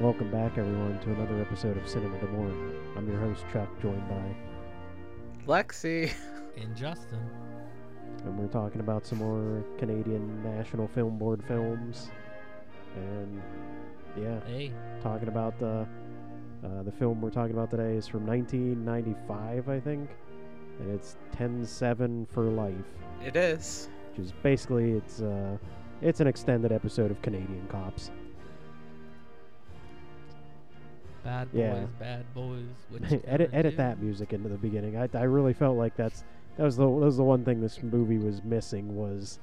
[0.00, 2.74] Welcome back, everyone, to another episode of Cinema de Morn.
[2.96, 4.34] I'm your host, Chuck, joined by,
[5.46, 6.12] Lexi.
[6.56, 7.18] and Justin.
[8.24, 12.10] and we're talking about some more Canadian National Film Board films.
[12.96, 13.42] And,
[14.16, 14.72] yeah, Hey,
[15.02, 15.86] talking about the,
[16.64, 20.10] uh, the film we're talking about today is from 1995, I think.
[20.80, 22.74] And it's 10-7 for Life,
[23.24, 23.88] It is.
[24.16, 25.56] which is basically, it's, uh,
[26.02, 28.12] it's an extended episode of Canadian Cops.
[31.24, 31.84] Bad boys, Yeah.
[31.98, 32.66] bad boys.
[33.26, 33.76] Edit edit do?
[33.76, 34.96] that music into the beginning.
[34.96, 36.24] I, I really felt like that's
[36.56, 39.38] that was the that was the one thing this movie was missing was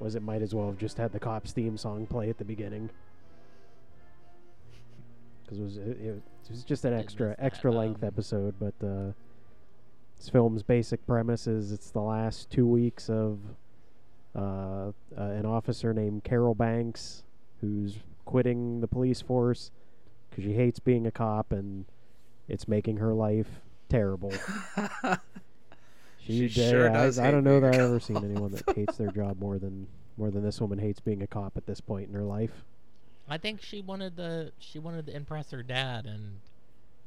[0.00, 2.44] was it might as well have just had the cops theme song play at the
[2.44, 2.90] beginning
[5.44, 8.54] because it was it, it was just an Did extra that, extra length um, episode.
[8.58, 9.12] But uh,
[10.16, 13.38] this film's basic premise is it's the last two weeks of
[14.34, 17.24] uh, uh, an officer named Carol Banks
[17.60, 19.70] who's quitting the police force
[20.32, 21.84] because she hates being a cop and
[22.48, 24.32] it's making her life terrible.
[26.24, 28.76] She did- sure I, does I hate don't know that I've ever seen anyone that
[28.76, 31.80] hates their job more than more than this woman hates being a cop at this
[31.80, 32.64] point in her life.
[33.28, 34.52] I think she wanted to.
[34.58, 36.38] She wanted to impress her dad, and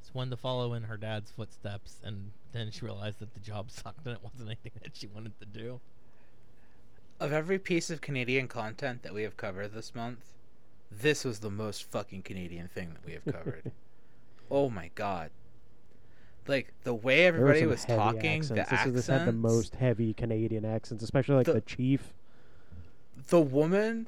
[0.01, 1.97] just wanted to follow in her dad's footsteps.
[2.03, 5.39] And then she realized that the job sucked, and it wasn't anything that she wanted
[5.39, 5.79] to do.
[7.19, 10.25] Of every piece of Canadian content that we have covered this month,
[10.91, 13.71] this was the most fucking Canadian thing that we have covered.
[14.51, 15.29] oh my god.
[16.47, 18.49] Like the way everybody was talking, accents.
[18.49, 18.95] the this, accents.
[18.95, 22.13] this had the most heavy Canadian accents, especially like the, The- chief.
[23.29, 24.07] the woman,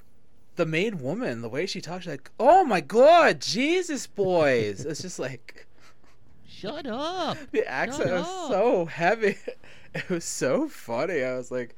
[0.56, 5.02] the main woman, the way she talks, she's like, "Oh my god, Jesus, boys!" it's
[5.02, 5.66] just like
[6.48, 7.38] Shut up!
[7.52, 8.50] the accent was up.
[8.52, 9.38] so heavy.
[9.96, 11.24] It was so funny.
[11.24, 11.76] I was like,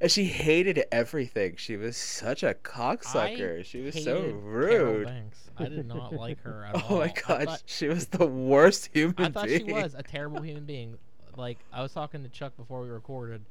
[0.00, 1.56] and she hated everything.
[1.56, 3.60] She was such a cocksucker.
[3.60, 5.06] I she was so hated Carol rude.
[5.06, 5.50] Banks.
[5.58, 6.82] I did not like her at all.
[6.90, 9.28] Oh my god, thought- she was the worst human being.
[9.28, 9.66] I thought being.
[9.66, 10.96] she was a terrible human being.
[11.36, 13.42] Like I was talking to Chuck before we recorded,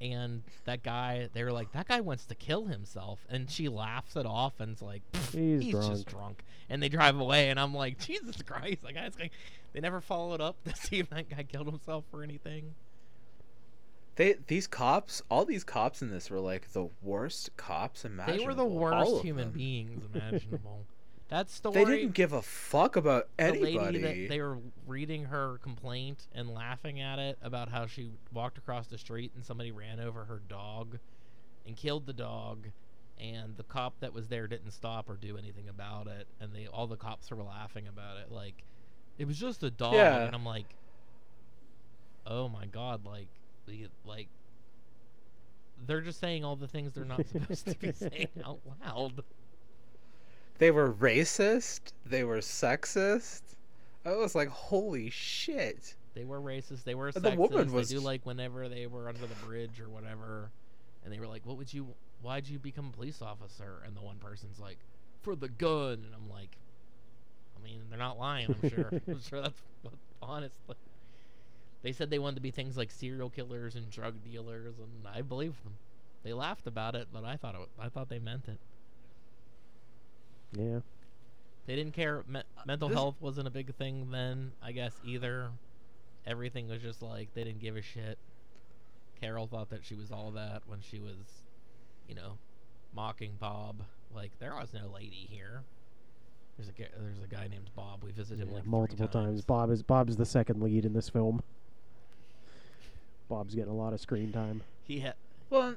[0.00, 4.16] and that guy, they were like, "That guy wants to kill himself," and she laughs
[4.16, 5.02] it off and it's like,
[5.32, 5.90] He's, "He's drunk.
[5.92, 9.32] just drunk." And they drive away, and I'm like, "Jesus Christ!" Like I was like,
[9.72, 12.74] they never followed up to see if that guy killed himself or anything.
[14.16, 18.38] They these cops, all these cops in this were like the worst cops imaginable.
[18.40, 19.52] They were the worst human them.
[19.58, 20.86] beings imaginable.
[21.28, 21.74] that story.
[21.74, 23.78] They didn't give a fuck about the anybody.
[23.78, 28.58] lady that they were reading her complaint and laughing at it about how she walked
[28.58, 30.98] across the street and somebody ran over her dog
[31.66, 32.68] and killed the dog
[33.20, 36.66] and the cop that was there didn't stop or do anything about it and they
[36.66, 38.62] all the cops were laughing about it like
[39.18, 40.24] it was just a dog Yeah.
[40.26, 40.74] and I'm like
[42.26, 43.45] oh my god like the
[44.04, 44.28] like
[45.86, 49.22] they're just saying all the things they're not supposed to be saying out loud
[50.58, 51.92] They were racist.
[52.06, 53.42] They were sexist.
[54.04, 55.94] I was like, holy shit.
[56.14, 56.84] They were racist.
[56.84, 57.22] They were sexist.
[57.22, 57.36] The sexist.
[57.36, 60.50] woman was- They do like whenever they were under the bridge or whatever,
[61.04, 61.88] and they were like, "What would you?
[62.22, 64.78] Why'd you become a police officer?" And the one person's like,
[65.22, 66.56] "For the gun." And I'm like,
[67.56, 68.54] I mean, they're not lying.
[68.62, 68.90] I'm sure.
[69.08, 70.74] I'm sure that's what, honestly.
[71.82, 75.22] They said they wanted to be things like serial killers and drug dealers, and I
[75.22, 75.74] believe them.
[76.24, 78.58] They laughed about it, but I thought it, I thought they meant it.
[80.52, 80.80] Yeah.
[81.66, 82.24] They didn't care.
[82.28, 85.50] Me- uh, mental this- health wasn't a big thing then, I guess either.
[86.26, 88.18] Everything was just like they didn't give a shit.
[89.20, 91.44] Carol thought that she was all that when she was,
[92.08, 92.38] you know,
[92.94, 93.82] mocking Bob.
[94.14, 95.62] Like there was no lady here.
[96.56, 98.02] There's a there's a guy named Bob.
[98.02, 99.42] We visited him Yeah, like three multiple times.
[99.44, 101.42] Bob is Bob's the second lead in this film.
[103.28, 104.62] Bob's getting a lot of screen time.
[104.84, 105.14] He had
[105.50, 105.74] Well,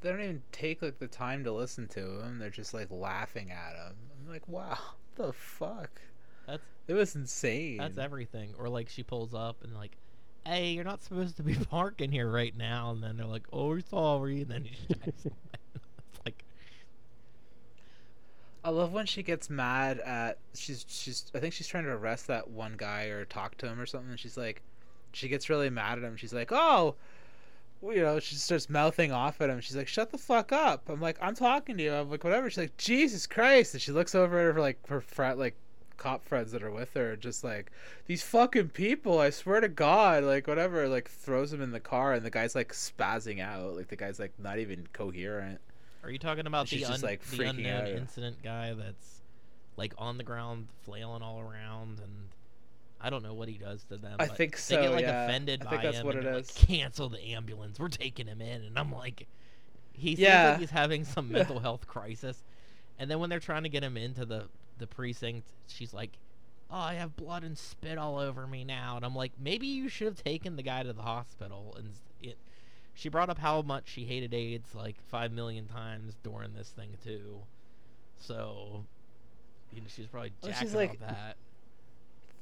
[0.00, 2.38] they don't even take like the time to listen to him.
[2.38, 3.94] They're just like laughing at him.
[4.24, 4.78] I'm like, wow,
[5.16, 6.00] the fuck.
[6.46, 7.78] That's- it was insane.
[7.78, 8.54] that's everything.
[8.58, 9.96] Or like she pulls up and like,
[10.46, 12.90] hey, you're not supposed to be parking here right now.
[12.90, 14.42] And then they're like, oh, we're sorry.
[14.42, 15.26] And then she drives
[16.26, 16.44] like
[18.62, 22.26] I love when she gets mad at she's she's I think she's trying to arrest
[22.28, 24.10] that one guy or talk to him or something.
[24.10, 24.62] And she's like,
[25.14, 26.16] she gets really mad at him.
[26.16, 26.94] She's like, oh,
[27.80, 29.60] well, you know, she starts mouthing off at him.
[29.60, 30.88] She's like, shut the fuck up.
[30.88, 31.92] I'm like, I'm talking to you.
[31.92, 32.48] I'm like, whatever.
[32.48, 33.74] She's like, Jesus Christ.
[33.74, 35.54] And she looks over at her like her frat like
[35.96, 37.70] cop friends that are with her, just like
[38.06, 39.18] these fucking people.
[39.18, 40.88] I swear to God, like whatever.
[40.88, 43.76] Like throws him in the car, and the guy's like spazzing out.
[43.76, 45.60] Like the guy's like not even coherent.
[46.02, 47.88] Are you talking about the, un- like, the unknown out.
[47.88, 49.22] incident guy that's
[49.76, 52.28] like on the ground flailing all around and
[53.04, 54.16] I don't know what he does to them.
[54.18, 55.24] I think They get like yeah.
[55.26, 57.78] offended I by that's him what and it like, cancel the ambulance.
[57.78, 59.26] We're taking him in, and I'm like,
[59.92, 60.50] he seems Yeah.
[60.52, 62.42] like he's having some mental health crisis.
[62.98, 64.44] And then when they're trying to get him into the
[64.78, 65.46] the precinct.
[65.68, 66.18] She's like,
[66.70, 69.88] "Oh, I have blood and spit all over me now," and I'm like, maybe you
[69.88, 71.76] should have taken the guy to the hospital.
[71.78, 71.90] And
[72.20, 72.36] it,
[72.94, 76.96] she brought up how much she hated AIDS like five million times during this thing
[77.04, 77.38] too.
[78.20, 78.84] So,
[79.72, 81.36] you know, she's probably Well, jacking she's like- that.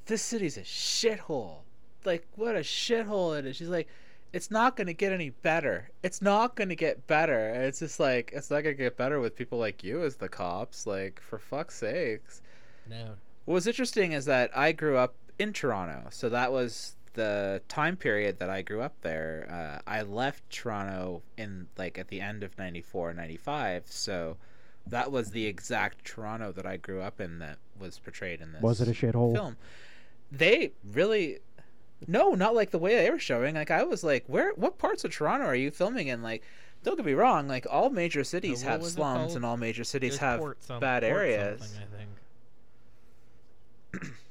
[0.06, 1.58] This city's a shithole.
[2.04, 3.56] Like, what a shithole it is.
[3.56, 3.88] She's like,
[4.32, 5.90] it's not going to get any better.
[6.02, 7.48] It's not going to get better.
[7.50, 10.16] And it's just like, it's not going to get better with people like you as
[10.16, 10.86] the cops.
[10.86, 12.40] Like, for fuck's sakes.
[12.88, 13.10] No,
[13.44, 16.08] What was interesting is that I grew up in Toronto.
[16.10, 19.46] So that was the time period that I grew up there.
[19.86, 23.84] Uh, I left Toronto in, like, at the end of 94, 95.
[23.86, 24.38] So
[24.86, 28.62] that was the exact Toronto that I grew up in that was portrayed in this
[28.62, 29.34] Was it a shithole?
[29.34, 29.56] film.
[30.32, 31.38] They really
[32.08, 33.54] no, not like the way they were showing.
[33.54, 36.22] Like I was like, where what parts of Toronto are you filming in?
[36.22, 36.42] Like,
[36.82, 40.18] don't get me wrong, like all major cities what have slums and all major cities
[40.18, 41.78] There's have some- bad areas.
[41.78, 42.10] I think.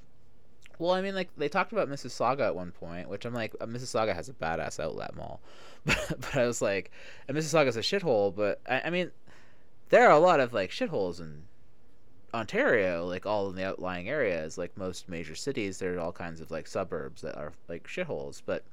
[0.80, 3.68] Well, I mean, like they talked about Mississauga at one point, which I'm like, uh,
[3.68, 5.40] Mississauga has a badass outlet mall,
[5.86, 6.90] but, but I was like,
[7.28, 9.12] and Mississauga's a shithole, but I, I mean,
[9.90, 11.44] there are a lot of like shitholes in
[12.34, 15.80] Ontario, like all in the outlying areas, like most major cities.
[15.80, 18.64] There are all kinds of like suburbs that are like shitholes, but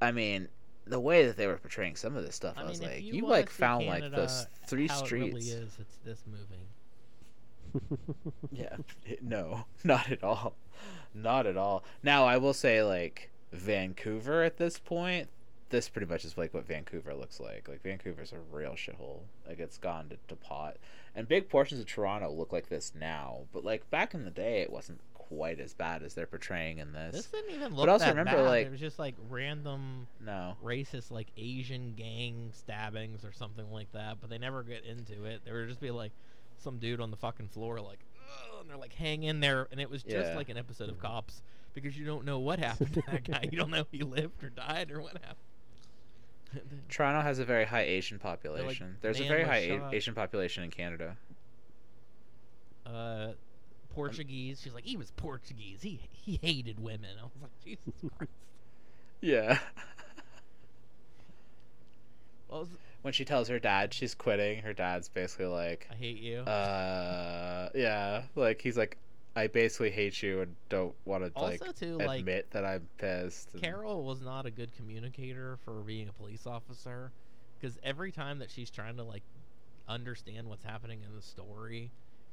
[0.00, 0.48] I mean,
[0.86, 2.94] the way that they were portraying some of this stuff, I, I was mean, if
[2.96, 5.26] like, you, you, like found Canada like those three how streets.
[5.26, 5.76] It really is.
[5.80, 6.62] It's this movie.
[8.52, 8.76] Yeah.
[9.04, 10.54] It- no, not at all.
[11.14, 11.84] Not at all.
[12.02, 15.28] Now, I will say, like, Vancouver at this point,
[15.70, 17.68] this pretty much is like what Vancouver looks like.
[17.68, 19.20] Like, Vancouver's a real shithole.
[19.46, 20.76] Like, it's gone to, to pot.
[21.14, 23.40] And big portions of Toronto look like this now.
[23.52, 26.92] But, like, back in the day, it wasn't quite as bad as they're portraying in
[26.92, 27.12] this.
[27.16, 28.48] This didn't even look But also that remember, bad.
[28.48, 30.56] like- it was just like random No.
[30.62, 34.18] racist, like Asian gang stabbings or something like that.
[34.20, 35.42] But they never get into it.
[35.44, 36.12] They would just be like
[36.58, 37.98] some dude on the fucking floor, like,
[38.60, 40.36] and they're like hang in there, and it was just Yeah.
[40.36, 41.06] like an episode of mm-hmm.
[41.06, 41.42] Cops
[41.74, 43.48] because you don't know what happened to that guy.
[43.50, 45.36] You don't know if he lived or died or what happened.
[46.88, 48.96] Toronto has a very high Asian population.
[49.00, 51.16] There's a very high a- Asian population in Canada.
[52.86, 53.32] uh,
[53.94, 54.60] Portuguese.
[54.62, 55.80] She's like, he was Portuguese.
[55.82, 57.10] He he hated women.
[57.18, 58.32] I was like, Jesus Christ.
[59.20, 59.58] Yeah.
[62.48, 62.68] Was,
[63.02, 66.38] when she tells her dad she's quitting, her dad's basically like, I hate you.
[66.40, 68.98] Uh, yeah, like he's like,
[69.36, 73.52] I basically hate you and don't want to like too, like admit that I'm pissed.
[73.52, 77.12] and- Carol was not a good communicator for being a police officer
[77.60, 79.22] because every time that she's trying to like
[79.86, 81.90] understand what's happening in the story,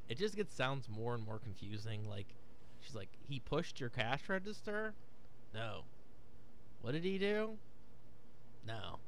[0.08, 2.08] it just gets sounds more and more confusing.
[2.08, 2.28] Like
[2.80, 4.94] she's like, "He pushed your cash register."
[5.54, 5.84] No.
[6.82, 7.58] What did he do?
[8.66, 9.00] No.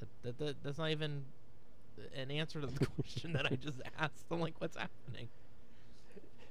[0.00, 1.24] That, that, that that's not even
[2.14, 4.24] an answer to the question that I just asked.
[4.30, 5.28] I'm like, what's happening?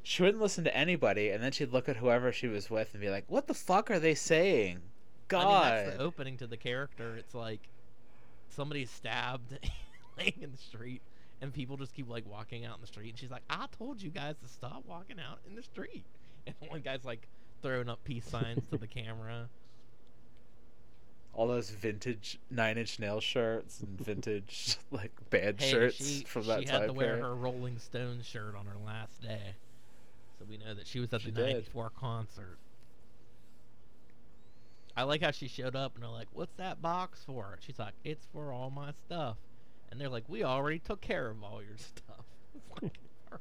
[0.08, 3.02] She wouldn't listen to anybody, and then she'd look at whoever she was with and
[3.02, 4.80] be like, "What the fuck are they saying?"
[5.28, 5.42] God.
[5.42, 7.16] I mean, that's the opening to the character.
[7.18, 7.62] It's like
[8.50, 9.58] somebody's stabbed
[10.18, 11.02] laying in the street,
[11.42, 13.10] and people just keep like walking out in the street.
[13.10, 16.06] And she's like, "I told you guys to stop walking out in the street."
[16.48, 17.28] And one guy's like
[17.64, 19.50] throwing up peace signs to the camera.
[21.34, 26.46] All those vintage Nine Inch Nail shirts and vintage like band Hey, shirts she, from
[26.46, 27.24] that she time had to wear period.
[27.24, 29.56] her Rolling Stones shirt on her last day,
[30.46, 31.54] so we know that she was at She the did.
[31.54, 32.58] '94 concert.
[34.96, 37.94] I like how she showed up and they're like, "What's that box for?" She's like,
[38.04, 39.38] "It's for all my stuff,"
[39.90, 42.26] and they're like, "We already took care of all your stuff."
[42.82, 43.00] Like,
[43.32, 43.40] all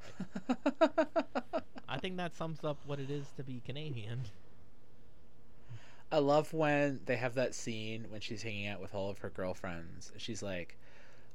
[0.49, 1.62] right.
[1.88, 4.23] I think that sums up what it is to be Canadian.
[6.11, 9.30] I love when they have that scene when she's hanging out with all of her
[9.30, 10.12] girlfriends.
[10.16, 10.76] She's like,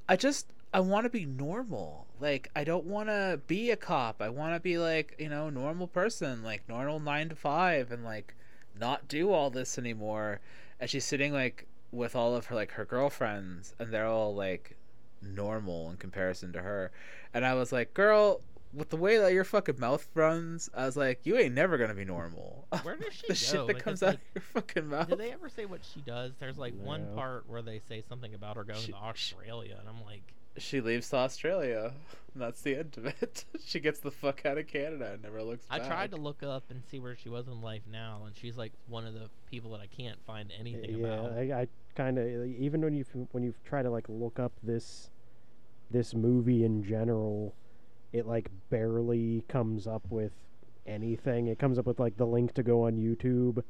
[0.08, 2.06] I just I want to be normal.
[2.20, 4.20] Like I don't want to be a cop.
[4.22, 8.04] I want to be like, you know, normal person, like normal 9 to 5 and
[8.04, 8.34] like
[8.78, 10.40] not do all this anymore.
[10.78, 14.76] And she's sitting like with all of her like her girlfriends and they're all like
[15.22, 16.90] normal in comparison to her.
[17.34, 18.40] And I was like, "Girl,
[18.72, 21.94] with the way that your fucking mouth runs, I was like, you ain't never gonna
[21.94, 22.66] be normal.
[22.82, 23.34] Where does she the go?
[23.34, 25.08] shit that Because, comes out like, of your fucking mouth.
[25.08, 26.32] Did they ever say what she does?
[26.38, 29.88] There's like one part where they say something about her going She- to Australia, and
[29.88, 30.22] I'm like,
[30.58, 31.92] She leaves to Australia.
[32.34, 33.44] And that's the end of it.
[33.64, 35.82] she gets the fuck out of Canada and never looks back.
[35.82, 38.56] I tried to look up and see where she was in life now, and she's
[38.56, 41.32] like one of the people that I can't find anything yeah, about.
[41.32, 45.10] I, I kind of even when you when you try to like look up this
[45.90, 47.54] this movie in general,
[48.12, 50.32] it like barely comes up with
[50.86, 51.48] anything.
[51.48, 53.64] It comes up with like the link to go on YouTube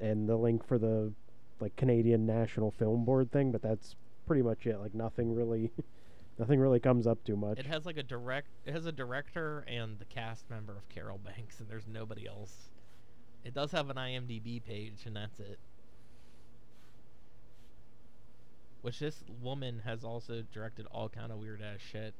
[0.00, 1.12] and the link for the
[1.58, 4.78] like Canadian National Film Board thing, but that's pretty much it.
[4.78, 5.72] Like nothing really
[6.38, 7.58] Nothing really comes up too much.
[7.58, 8.48] It has like a direct.
[8.66, 12.68] It has a director and the cast member of Carol Banks, and there's nobody else.
[13.44, 15.58] It does have an IMDb page, and that's it.
[18.82, 22.14] Which this woman has also directed all kind of weird ass shit.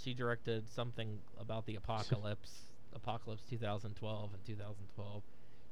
[0.00, 5.22] She directed something about the apocalypse, Apocalypse 2012 and 2012.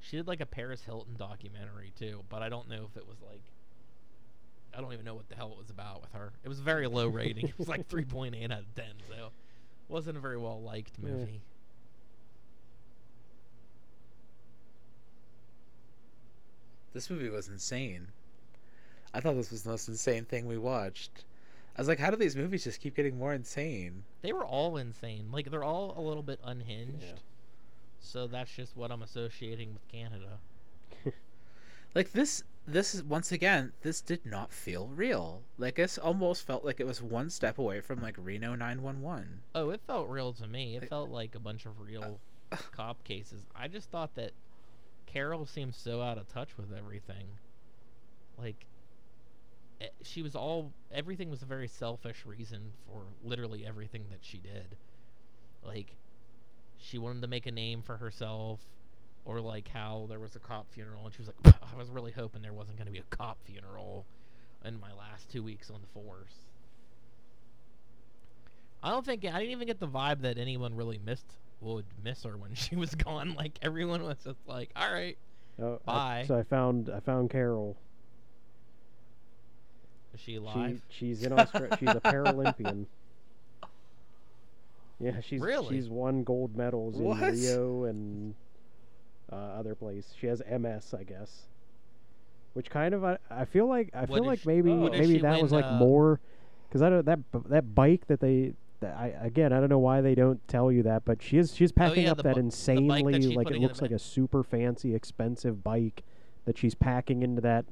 [0.01, 3.19] She did like a Paris Hilton documentary too, but I don't know if it was
[3.23, 3.43] like.
[4.77, 6.33] I don't even know what the hell it was about with her.
[6.45, 7.49] It was a very low rating.
[7.49, 9.29] It was like 3.8 out of 10, so
[9.89, 11.11] wasn't a very well liked Yeah.
[11.11, 11.43] movie.
[16.93, 18.09] This movie was insane.
[19.15, 21.25] I thought this was the most insane thing we watched.
[21.77, 24.05] I was like, how do these movies just keep getting more insane?
[24.21, 25.29] They were all insane.
[25.33, 27.03] Like they're all a little bit unhinged.
[27.03, 27.13] Yeah.
[28.01, 30.39] So that's just what I'm associating with Canada.
[31.95, 35.43] Like this this is once again, this did not feel real.
[35.59, 39.41] Like this almost felt like it was one step away from like Reno 911.
[39.55, 40.77] Oh, it felt real to me.
[40.77, 43.47] It felt like a bunch of real uh, cop cases.
[43.55, 44.33] I just thought that
[45.07, 47.27] Carol seemed so out of touch with everything.
[48.39, 48.67] Like
[50.03, 54.77] she was all everything was a very selfish reason for literally everything that she did.
[55.65, 55.97] Like
[56.79, 58.61] she wanted to make a name for herself
[59.25, 62.13] or like how there was a cop funeral and she was like I was really
[62.13, 64.05] hoping there wasn't going to be a cop funeral
[64.65, 66.35] in my last 2 weeks on the force.
[68.83, 71.27] I don't think I didn't even get the vibe that anyone really missed
[71.61, 73.35] would miss her when she was gone.
[73.35, 75.17] Like everyone was just like, "All right,
[75.61, 76.25] Oh, I- Bye.
[76.27, 77.77] so I found I found Carol.
[80.15, 81.77] is she alive?" She she's in Australia.
[81.79, 82.87] she's a Paralympian.
[84.99, 85.77] Yeah, she's Really?
[85.77, 87.21] she's won gold medals in What?
[87.33, 88.35] Rio and
[89.33, 90.13] uh, other place.
[90.19, 91.43] She has MS, I guess.
[92.55, 95.41] Which kind of I, I feel like I What feel like maybe did maybe that
[95.41, 96.21] was like uh, more
[96.69, 100.03] because I don't that that bike that they that I again I don't know why
[100.03, 102.29] they don't tell you that but she is she's packing Oh, yeah, up that bu-
[102.29, 103.03] bike that insanely
[103.35, 106.03] like it looks like a super fancy expensive bike
[106.45, 107.65] that she's packing into that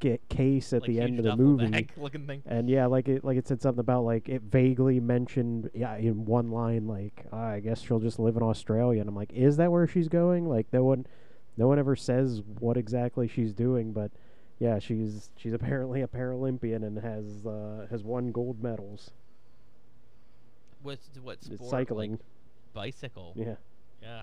[0.00, 1.88] that ca- case at like the end of the movie.
[1.96, 2.42] looking thing.
[2.46, 6.24] And yeah, like it, like it said something about like it vaguely mentioned, yeah, in
[6.24, 9.00] one line, like "Ah, I guess she'll just live in Australia.
[9.00, 10.48] And I'm like, is that where she's going?
[10.48, 11.06] Like no one,
[11.56, 14.10] no one ever says what exactly she's doing, but
[14.58, 19.10] yeah, she's she's apparently a Paralympian and has uh, has won gold medals.
[20.82, 21.60] What what sport?
[21.60, 22.18] It's like cycling.
[22.72, 23.32] bicycle.
[23.36, 23.54] Yeah,
[24.02, 24.22] Yeah.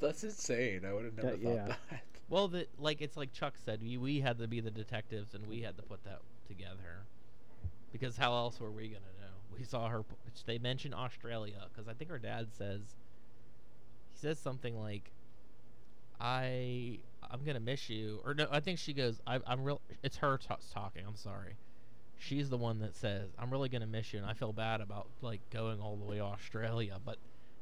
[0.00, 0.84] That's insane.
[0.84, 1.66] I would have never Uh, thought yeah.
[1.90, 2.02] that.
[2.32, 5.46] Well, the like it's like Chuck said, we we had to be the detectives and
[5.46, 7.04] we had to put that together.
[7.92, 9.36] Because how else were we gonna know?
[9.54, 10.02] We saw her.
[10.46, 12.80] They mentioned Australia because I think her dad says.
[14.14, 15.12] He says something like,
[16.18, 20.16] "I I'm gonna miss you," or no, I think she goes, I, "I'm real." It's
[20.16, 21.04] her t- talking.
[21.06, 21.56] I'm sorry.
[22.16, 25.10] She's the one that says, "I'm really gonna miss you," and I feel bad about
[25.20, 27.18] like going all the way to Australia, but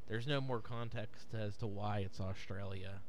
[0.07, 3.01] there's no more context as to why it's Australia.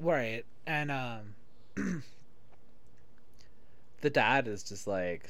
[0.00, 0.44] Right.
[0.66, 1.34] And um
[4.00, 5.28] the dad is just like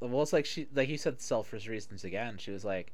[0.00, 2.36] well it's like she like you said selfish reasons again.
[2.38, 2.92] She was like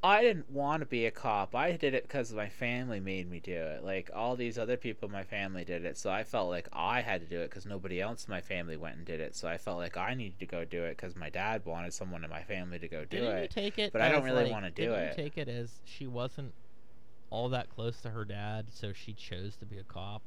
[0.00, 1.56] I didn't want to be a cop.
[1.56, 3.82] I did it because my family made me do it.
[3.82, 7.00] Like all these other people in my family did it, so I felt like I
[7.00, 9.34] had to do it because nobody else in my family went and did it.
[9.34, 12.22] So I felt like I needed to go do it because my dad wanted someone
[12.22, 13.50] in my family to go do Didn't you it.
[13.50, 13.92] take it?
[13.92, 15.18] but I don't really like- wanna do didn't it.
[15.18, 16.52] You take it as she wasn't
[17.30, 20.22] all that close to her dad, so she chose to be a cop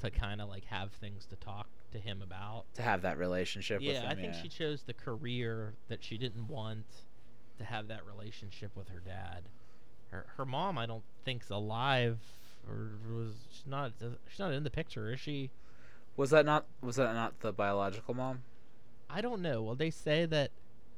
[0.00, 2.64] to kind of like have things to talk to him about.
[2.74, 4.08] To have that relationship with Yeah, him.
[4.08, 4.42] I think yeah.
[4.42, 6.86] she chose the career that she didn't want
[7.58, 9.42] to have that relationship with her dad.
[10.10, 12.18] Her her mom, I don't think's alive,
[12.68, 13.92] or was she's not.
[14.28, 15.50] She's not in the picture, is she?
[16.16, 18.42] Was that not was that not the biological mom?
[19.08, 19.62] I don't know.
[19.62, 20.50] Well, they say that.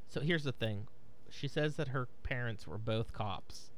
[0.08, 0.86] So here's the thing.
[1.30, 3.70] She says that her parents were both cops,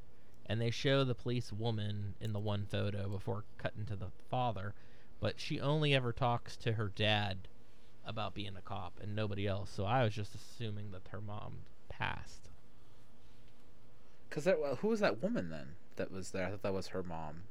[0.47, 4.75] and they show the police woman in the one photo before cutting to the father,
[5.21, 7.49] but she only ever talks to her dad
[8.07, 9.71] about being a cop and nobody else.
[9.71, 12.51] So I was just assuming that her mom passed.
[14.29, 14.49] Because
[14.81, 16.47] who was that woman then that was there?
[16.47, 17.45] I thought that was her mom.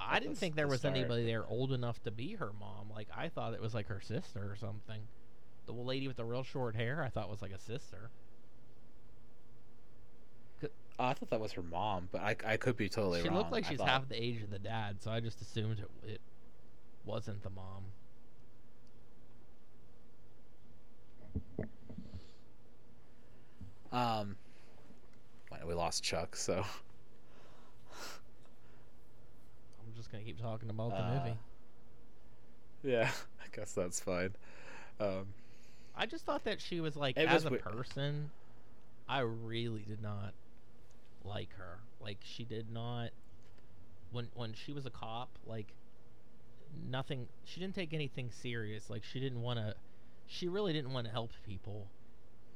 [0.00, 0.96] I didn't think there the was start.
[0.96, 2.90] anybody there old enough to be her mom.
[2.94, 5.02] Like I thought it was like her sister or something.
[5.66, 8.10] The lady with the real short hair, I thought was like a sister.
[10.98, 13.36] Oh, I thought that was her mom, but I, I could be totally she wrong.
[13.36, 15.90] She looked like she's half the age of the dad, so I just assumed it,
[16.06, 16.20] it
[17.04, 17.84] wasn't the mom.
[23.90, 24.36] Um,
[25.50, 26.64] well, we lost Chuck, so
[29.80, 31.38] I'm just gonna keep talking about the uh, movie.
[32.82, 33.10] Yeah,
[33.42, 34.34] I guess that's fine.
[34.98, 35.26] Um,
[35.94, 38.30] I just thought that she was like It as was a wei- person.
[39.08, 40.32] I really did not
[41.24, 41.78] like her.
[42.00, 43.10] Like she did not
[44.10, 45.30] when when she was a cop.
[45.46, 45.74] Like
[46.90, 47.28] nothing.
[47.44, 48.90] She didn't take anything serious.
[48.90, 49.74] Like she didn't want to.
[50.26, 51.88] She really didn't want to help people.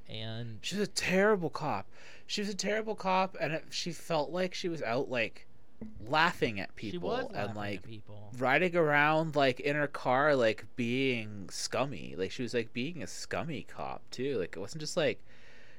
[0.08, 1.86] And she was a terrible cop.
[2.26, 5.46] She was a terrible cop, and it, she felt like she was out like
[6.08, 8.32] laughing at people she was laughing and at like people.
[8.38, 13.06] riding around like in her car like being scummy like she was like being a
[13.06, 15.20] scummy cop too like it wasn't just like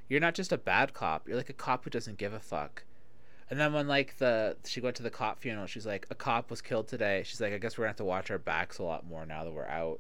[0.09, 2.83] you're not just a bad cop you're like a cop who doesn't give a fuck.
[3.49, 6.49] And then when like the she went to the cop funeral she's like a cop
[6.49, 7.23] was killed today.
[7.25, 9.43] She's like i guess we're gonna have to watch our backs a lot more now
[9.43, 9.99] that we're out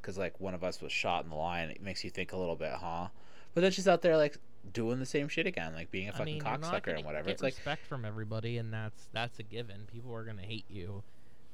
[0.00, 1.70] because like one of us was shot in the line.
[1.70, 3.08] It makes you think a little bit huh?
[3.54, 4.38] But then she's out there like
[4.72, 7.30] doing the same shit again like being a I fucking mean, cocksucker and whatever.
[7.30, 9.86] it's like respect from everybody, and that's that's a given.
[9.92, 11.02] People are gonna hate you,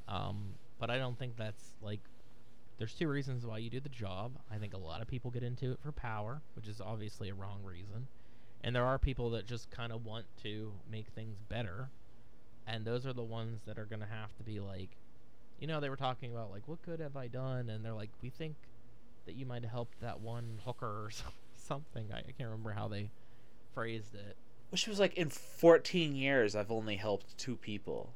[0.08, 2.00] um, but I don't think that's like.
[2.78, 4.32] There's two reasons why you do the job.
[4.50, 7.34] I think a lot of people get into it for power, which is obviously a
[7.34, 8.08] wrong reason,
[8.62, 11.90] and there are people that just kind of want to make things better,
[12.66, 14.90] and those are the ones that are gonna have to be like,
[15.60, 17.68] you know, they were talking about like, what good have I done?
[17.70, 18.56] And they're like, we think
[19.26, 21.10] that you might have helped that one hooker or
[21.56, 22.06] something.
[22.12, 23.10] I, I can't remember how they
[23.74, 24.36] phrased it.
[24.70, 28.12] well, she was like in 14 years i've only helped two people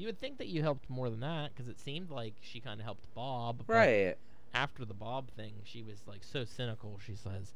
[0.00, 2.80] You would think that you helped more than that because it seemed like she kind
[2.80, 3.64] of helped Bob.
[3.66, 4.16] right
[4.54, 6.98] After the Bob thing, she was like so cynical.
[7.04, 7.52] She says,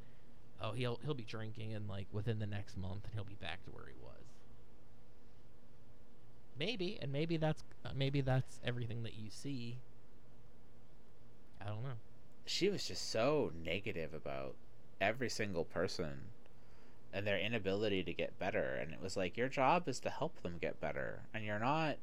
[0.60, 3.64] "Oh, he'll he'll be drinking and like within the next month, and he'll be back
[3.64, 4.26] to where he was."
[6.58, 9.78] Maybe, and maybe that's uh, maybe that's everything that you see.
[11.62, 11.96] I don't know.
[12.44, 14.54] she was just so negative about
[15.00, 16.20] every single person
[17.10, 20.42] and their inability to get better and it was like your job is to help
[20.42, 21.96] them get better and you're not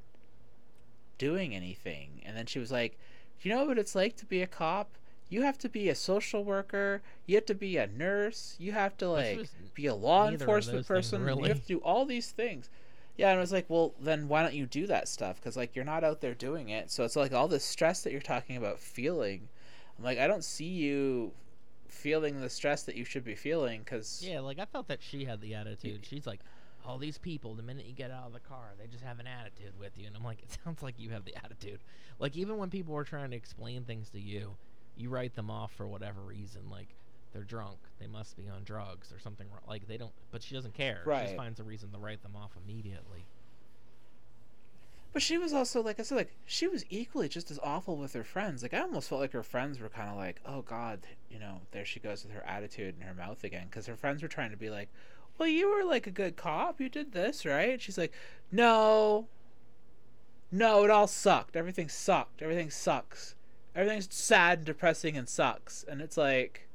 [1.21, 2.19] doing anything.
[2.25, 2.97] And then she was like
[3.41, 4.97] you know what it's like to be a cop?
[5.29, 7.01] You have to be a social worker.
[7.25, 8.55] You have to be a nurse.
[8.59, 11.23] You have to like be a law enforcement those things, person.
[11.23, 11.43] Really.
[11.43, 12.69] you have to do all these things.
[13.17, 15.35] Yeah and i was like well then why don't you do that stuff?
[15.35, 16.89] Because like you're not out there doing it.
[16.89, 19.47] So it's like all this stress that you're talking about feeling.
[19.97, 21.31] I'm like i don't see you
[21.87, 25.25] feeling the stress that you should be feeling because Yeah, like I felt that she
[25.25, 26.05] had the attitude.
[26.09, 26.39] She's like,
[26.85, 29.27] all these people, the minute you get out of the car, they just have an
[29.27, 30.07] attitude with you.
[30.07, 31.79] And I'm like, it sounds like you have the attitude.
[32.19, 34.55] Like, even when people are trying to explain things to you,
[34.97, 36.61] you write them off for whatever reason.
[36.69, 36.87] Like,
[37.33, 39.47] they're drunk, they must be on drugs or something.
[39.67, 41.01] Like, they don't, but she doesn't care.
[41.21, 43.25] She just finds a reason to write them off immediately.
[45.13, 48.13] but she was also like i said like she was equally just as awful with
[48.13, 50.99] her friends like i almost felt like her friends were kind of like oh god
[51.29, 54.21] you know there she goes with her attitude and her mouth again because her friends
[54.21, 54.87] were trying to be like
[55.41, 58.13] well you were like a good cop you did this right she's like
[58.51, 59.27] no
[60.51, 63.33] no it all sucked everything sucked everything sucks
[63.75, 66.69] everything's sad and depressing and sucks and it's like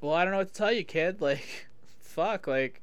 [0.00, 1.68] well i don't know what to tell you kid like
[2.00, 2.80] fuck like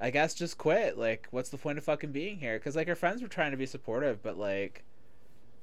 [0.00, 0.98] I guess just quit.
[0.98, 2.58] Like, what's the point of fucking being here?
[2.58, 4.82] Because like her friends were trying to be supportive, but like,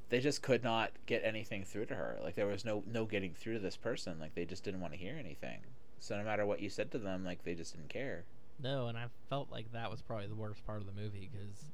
[0.07, 2.17] they just could not get anything through to her.
[2.23, 4.17] Like there was no no getting through to this person.
[4.17, 5.59] Like they just didn't want to hear anything.
[5.99, 8.23] So no matter what you said to them, like they just didn't care.
[8.61, 11.71] No, and I felt like that was probably the worst part of the movie because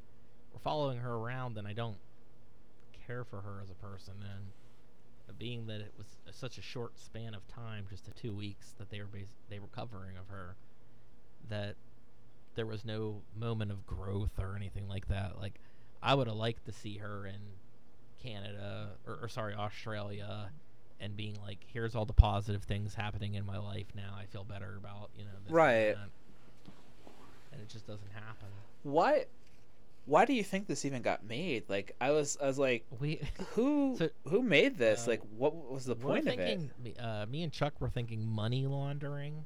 [0.53, 1.97] we're following her around, and I don't
[3.07, 4.13] care for her as a person.
[4.21, 4.51] And
[5.37, 8.89] being that it was such a short span of time, just the two weeks that
[8.89, 10.55] they were bas- they were covering of her,
[11.49, 11.75] that
[12.55, 15.37] there was no moment of growth or anything like that.
[15.39, 15.59] Like
[16.01, 17.41] I would have liked to see her in
[18.21, 20.51] Canada or, or sorry Australia.
[20.99, 24.15] And being like, here's all the positive things happening in my life now.
[24.17, 25.95] I feel better about you know this and Right.
[25.95, 26.09] that
[27.51, 28.47] and it just doesn't happen.
[28.83, 29.25] Why?
[30.05, 31.63] Why do you think this even got made?
[31.67, 33.19] Like I was, I was like, We
[33.55, 35.07] who So, who made this?
[35.07, 36.59] uh, like, what was the point of it?
[36.81, 39.45] me- Uh, me and Chuck were thinking money laundering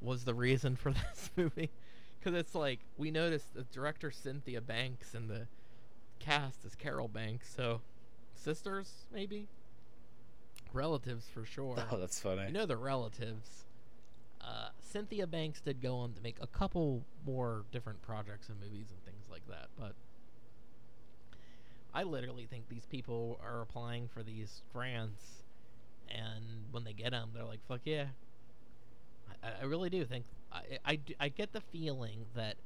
[0.00, 1.70] was the reason for this movie,
[2.18, 5.46] because it's like we noticed the director Cynthia Banks and the
[6.18, 7.80] cast is Carol Banks, so
[8.34, 9.48] sisters maybe,
[10.74, 11.76] relatives for sure.
[11.90, 12.46] Oh, that's funny.
[12.46, 13.64] You know the relatives.
[14.40, 18.86] Uh, Cynthia Banks did go on to make a couple more different projects and movies
[18.90, 19.94] and things like that, but
[21.94, 25.42] I literally think these people are applying for these grants,
[26.08, 28.06] and when they get them, they're like, "Fuck yeah!"
[29.42, 30.24] I, I really do think
[30.84, 32.56] I I get the feeling that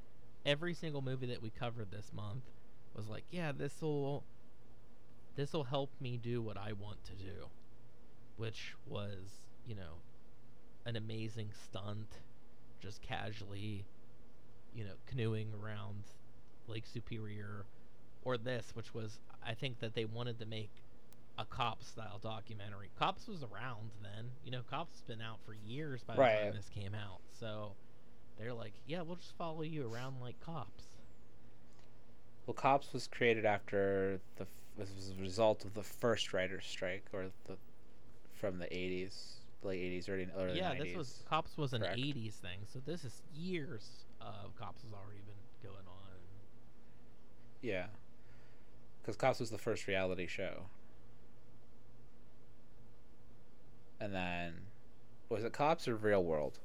[0.44, 2.44] every single movie that we covered this month
[2.94, 4.24] was like, "Yeah, this will
[5.34, 7.48] this will help me do what I want to do,"
[8.36, 10.00] which was, you know,
[10.84, 12.08] an amazing stunt,
[12.80, 13.84] just casually,
[14.74, 16.04] you know, canoeing around
[16.66, 17.64] Lake Superior,
[18.24, 20.70] or this, which was I think that they wanted to make
[21.38, 22.90] a cop style documentary.
[22.98, 24.30] Cops was around then.
[24.44, 26.42] You know, Cops has been out for years by the Right.
[26.42, 27.20] time this came out.
[27.32, 27.72] So
[28.38, 30.84] they're like, yeah, we'll just follow you around like cops.
[32.46, 37.04] Well, Cops was created after the f- was a result of the first writer's strike,
[37.12, 37.56] or the
[38.42, 40.78] from the '80s, late '80s, early early yeah, 90s.
[40.82, 41.96] this was Cops was an Correct.
[41.96, 42.58] '80s thing.
[42.66, 46.18] So this is years of Cops has already been going on.
[47.62, 47.86] yeah,
[49.00, 50.64] because Cops was the first reality show,
[54.00, 54.54] and then
[55.28, 56.58] was it Cops or Real World?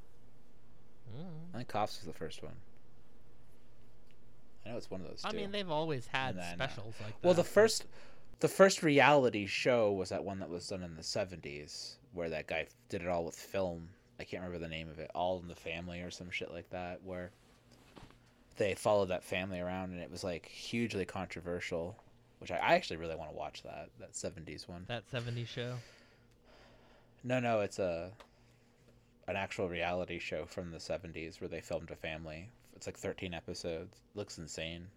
[1.15, 1.53] Mm.
[1.53, 2.55] I think Cops was the first one.
[4.65, 5.21] I know it's one of those.
[5.23, 5.37] I two.
[5.37, 7.23] mean, they've always had then, uh, specials like that.
[7.25, 7.85] Well, the first,
[8.39, 12.47] the first reality show was that one that was done in the seventies, where that
[12.47, 13.89] guy did it all with film.
[14.19, 15.11] I can't remember the name of it.
[15.13, 17.31] All in the Family or some shit like that, where
[18.57, 21.95] they followed that family around, and it was like hugely controversial.
[22.39, 24.85] Which I, I actually really want to watch that that seventies one.
[24.87, 25.75] that '70s show.
[27.23, 28.11] No, no, it's a
[29.27, 32.49] an actual reality show from the seventies where they filmed a family.
[32.75, 33.97] It's like thirteen episodes.
[34.13, 34.87] Looks insane.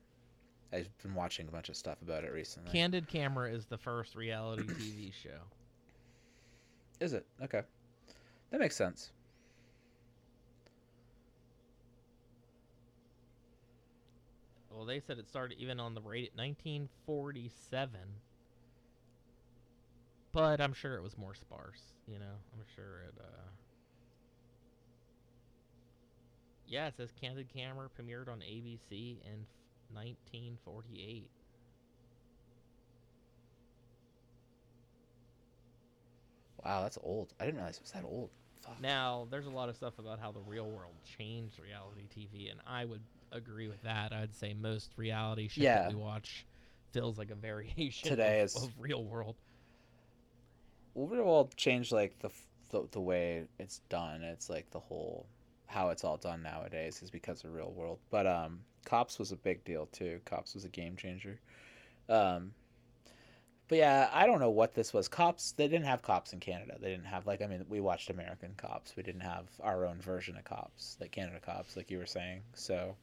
[0.72, 2.70] I've been watching a bunch of stuff about it recently.
[2.72, 5.40] Candid Camera is the first reality TV show.
[7.00, 7.26] Is it?
[7.42, 7.62] Okay.
[8.50, 9.10] That makes sense.
[14.70, 17.98] Well, they said it started even on the rate 1947.
[20.32, 22.36] But I'm sure it was more sparse, you know.
[22.54, 23.48] I'm sure it uh
[26.68, 29.44] Yeah, it says Candid Camera premiered on ABC in
[29.92, 31.30] 1948.
[36.64, 37.32] Wow, that's old.
[37.40, 38.30] I didn't realize it was that old.
[38.62, 38.80] Fuck.
[38.82, 42.60] Now, there's a lot of stuff about how the real world changed reality TV, and
[42.66, 43.00] I would
[43.32, 44.12] agree with that.
[44.12, 45.82] I'd say most reality shit Yeah.
[45.82, 46.44] that we watch
[46.92, 49.36] feels like a variation Today of, is- of real world.
[50.94, 52.30] Well, Real World changed like the,
[52.70, 54.22] the the way it's done.
[54.22, 55.24] It's like the whole
[55.70, 57.98] how it's all done nowadays is because of Real World.
[58.10, 60.20] But um, Cops was a big deal too.
[60.24, 61.38] Cops was a game changer.
[62.08, 62.52] Um,
[63.68, 65.06] but yeah, I don't know what this was.
[65.06, 65.52] Cops.
[65.52, 66.74] They didn't have Cops in Canada.
[66.80, 68.96] They didn't have like I mean, we watched American Cops.
[68.96, 72.42] We didn't have our own version of Cops, like Canada Cops, like you were saying.
[72.54, 72.96] So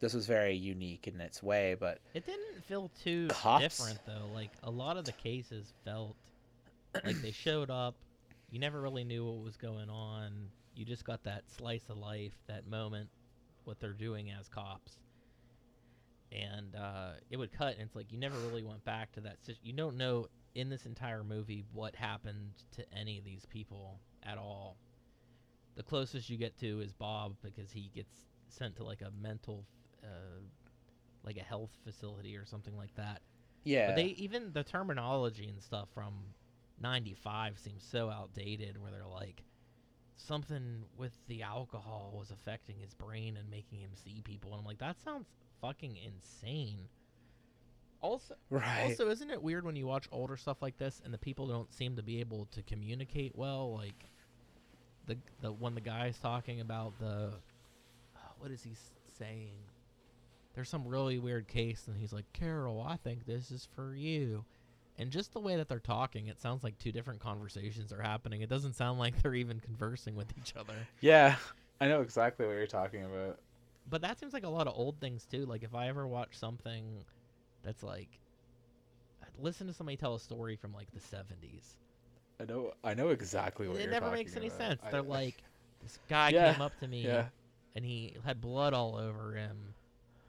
[0.00, 1.76] this was very unique in its way.
[1.80, 3.62] But It didn't feel too Cops?
[3.62, 4.28] different though.
[4.34, 6.14] Like a lot of the cases felt
[7.04, 7.94] like they showed up.
[8.50, 10.50] You never really knew what was going on.
[10.74, 13.08] You just got that slice of life, that moment,
[13.64, 14.96] what they're doing as cops.
[16.32, 19.36] And uh, it would cut, and it's like you never really went back to that.
[19.62, 24.38] You don't know in this entire movie what happened to any of these people at
[24.38, 24.76] all.
[25.76, 28.14] The closest you get to is Bob because he gets
[28.48, 29.64] sent to like a mental,
[30.02, 30.40] uh,
[31.22, 33.20] like a health facility or something like that.
[33.64, 36.14] yeah, But they even the terminology and stuff from
[36.80, 38.80] '95 seems so outdated.
[38.80, 39.42] Where they're like,
[40.16, 44.66] something with the alcohol was affecting his brain and making him see people, and I'm
[44.66, 45.26] like, that sounds
[45.60, 46.88] fucking insane.
[48.00, 48.82] Also, right.
[48.82, 51.72] also, isn't it weird when you watch older stuff like this and the people don't
[51.72, 53.72] seem to be able to communicate well?
[53.74, 54.10] Like
[55.06, 57.32] the the when the guy's talking about the
[58.38, 58.72] what is he
[59.18, 59.52] saying?
[60.54, 64.44] There's some really weird case, and he's like, "Carol, I think this is for you."
[64.98, 68.40] And just the way that they're talking, it sounds like two different conversations are happening.
[68.42, 70.88] It doesn't sound like they're even conversing with each other.
[71.00, 71.36] yeah,
[71.80, 73.38] I know exactly what you're talking about.
[73.86, 75.46] But that seems like a lot of old things too.
[75.46, 77.04] Like if I ever watch something
[77.62, 78.20] that's like
[79.38, 81.76] listen to somebody tell a story from like the 70s.
[82.40, 82.74] I know.
[82.84, 83.98] I know exactly what It you're talking about.
[83.98, 84.50] It never makes any about.
[84.50, 84.82] sense.
[84.90, 85.42] They're like
[85.80, 87.28] this guy Yeah, came up to me yeah,
[87.74, 89.74] and he had blood all over him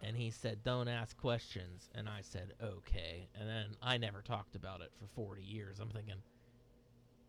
[0.03, 3.29] and he said don't ask questions and I said okay.
[3.39, 5.79] And then I never talked about it for 40 years.
[5.79, 6.21] I'm thinking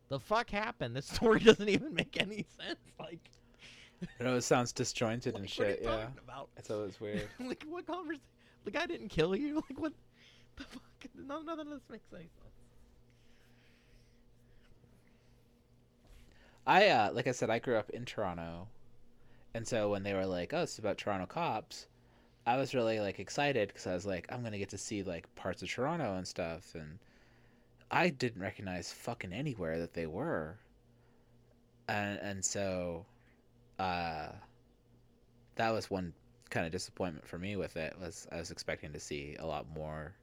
[0.08, 0.94] the fuck happened?
[0.94, 2.78] This story doesn't even make any sense.
[2.98, 3.30] Like,
[4.20, 5.84] I know it sounds disjointed like and what are you shit.
[5.84, 6.48] Yeah, about?
[6.56, 7.28] it's always weird.
[7.40, 8.20] like what conversation?
[8.64, 9.56] The guy didn't kill you.
[9.56, 9.92] Like what?
[10.56, 10.82] The fuck?
[11.14, 12.30] No, none of this makes any sense.
[16.66, 18.68] I uh, like I said, I grew up in Toronto,
[19.54, 21.86] and so when they were like, "Oh, it's about Toronto cops,"
[22.46, 25.32] I was really like excited because I was like, "I'm gonna get to see like
[25.34, 26.98] parts of Toronto and stuff," and
[27.90, 30.58] I didn't recognize fucking anywhere that they were,
[31.88, 33.06] and and so,
[33.78, 34.28] uh,
[35.56, 36.12] that was one
[36.50, 39.66] kind of disappointment for me with it was I was expecting to see a lot
[39.74, 40.14] more,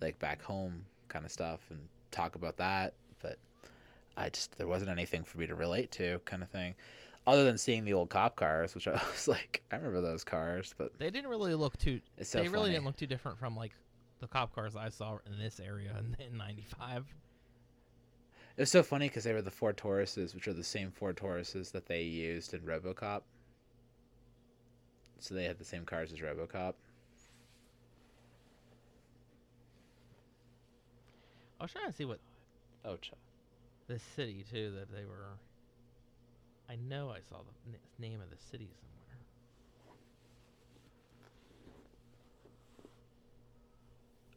[0.00, 1.80] like back home kind of stuff and
[2.10, 3.38] talk about that, but
[4.16, 6.74] I just there wasn't anything for me to relate to, kind of thing,
[7.26, 10.74] other than seeing the old cop cars, which I was like, I remember those cars,
[10.78, 12.00] but They didn't really look too.
[12.16, 12.72] it's so they really funny.
[12.74, 13.72] didn't look too different from like
[14.20, 17.04] the cop cars I saw in this area in, in '95.
[18.56, 21.16] It was so funny because they were the Ford Tauruses, which are the same Ford
[21.16, 23.20] Tauruses that they used in RoboCop.
[25.18, 26.72] So they had the same cars as RoboCop.
[31.60, 32.20] I was trying to see what
[32.84, 33.12] Oh, ch-
[33.88, 35.26] the city too that they were.
[36.68, 39.18] I know I saw the n- name of the city somewhere.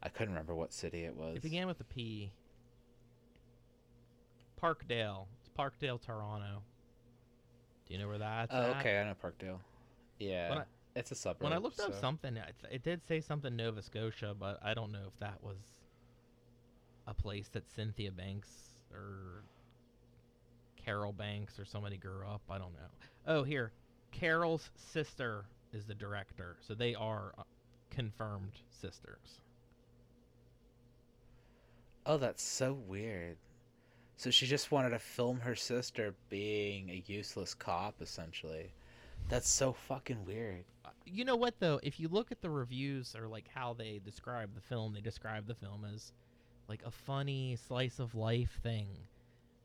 [0.02, 1.36] I couldn't remember what city it was.
[1.36, 2.32] It began with a P.
[4.60, 5.26] Parkdale.
[5.40, 6.62] It's Parkdale, Toronto.
[7.86, 8.76] Do you know where that's oh, at?
[8.78, 9.58] okay, I know Parkdale.
[10.18, 11.42] Yeah, I- it's a suburb.
[11.42, 14.92] When I looked up something, it, it did say something Nova Scotia, but I don't
[14.92, 15.58] know if that was
[17.06, 18.48] a place that Cynthia Banks
[18.92, 19.44] or
[20.90, 22.42] Carol Banks or somebody grew up.
[22.50, 22.90] I don't know.
[23.28, 23.70] Oh, here,
[24.10, 27.44] Carol's sister is the director, so they are uh,
[27.90, 29.40] confirmed sisters.
[32.04, 33.36] Oh, that's so weird.
[34.16, 38.72] So she just wanted to film her sister being a useless cop, essentially.
[39.28, 40.64] That's so fucking weird.
[40.84, 41.78] Uh, You know what though?
[41.84, 45.46] If you look at the reviews or like how they describe the film, they describe
[45.46, 46.10] the film as
[46.68, 48.88] like a funny slice of life thing.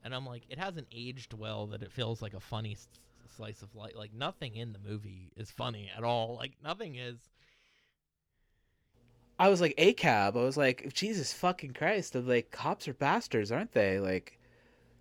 [0.06, 2.88] And I'm like, it hasn't aged well that it feels like a funny s-
[3.36, 3.94] slice of life.
[3.96, 6.36] Like nothing in the movie is funny at all.
[6.36, 7.18] Like nothing is.
[9.40, 10.38] I was like, a cab.
[10.38, 12.16] I was like, Jesus fucking Christ!
[12.16, 14.00] I'm like, cops are bastards, aren't they?
[14.00, 14.40] Like,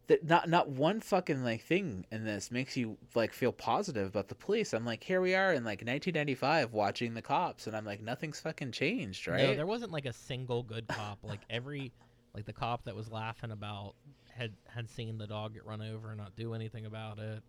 [0.06, 4.28] that not not one fucking like thing in this makes you like feel positive about
[4.28, 4.72] the police.
[4.72, 8.40] I'm like, here we are in like 1995 watching the cops, and I'm like, nothing's
[8.40, 9.42] fucking changed, right?
[9.42, 11.18] No, there wasn't like a single good cop.
[11.22, 11.92] like every,
[12.34, 13.94] like the cop that was laughing about
[14.36, 17.42] had had seen the dog get run over and not do anything about it,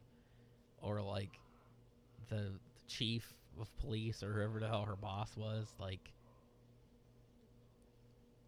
[0.81, 1.39] or like
[2.29, 5.73] the, the chief of police or whoever the hell her boss was.
[5.79, 6.11] Like,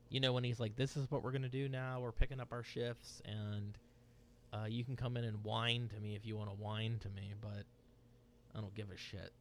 [0.09, 1.99] you know, when he's like, "This is what we're gonna do now.
[1.99, 3.77] We're picking up our shifts, and
[4.53, 7.09] uh, you can come in and whine to me if you want to whine to
[7.09, 7.65] me, but
[8.55, 9.31] I don't give a shit."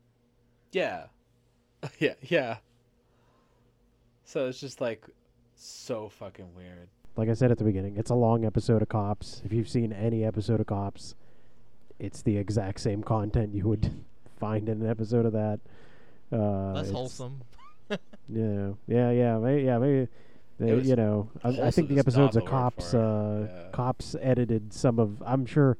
[0.72, 1.06] Yeah.
[1.98, 2.56] yeah, yeah.
[4.24, 5.04] So it's just like
[5.54, 6.88] so fucking weird.
[7.16, 9.40] Like I said at the beginning, it's a long episode of Cops.
[9.44, 11.14] If you've seen any episode of Cops,
[11.98, 14.04] it's the exact same content you would
[14.38, 15.60] find in an episode of that.
[16.32, 17.42] Uh, Less wholesome.
[18.28, 20.08] Yeah, yeah, yeah, maybe, yeah, maybe.
[20.58, 23.46] It uh, you know, I, I think the episodes of word Cops, uh.
[23.48, 23.70] Yeah.
[23.70, 25.22] Cops edited some of.
[25.24, 25.76] I'm sure.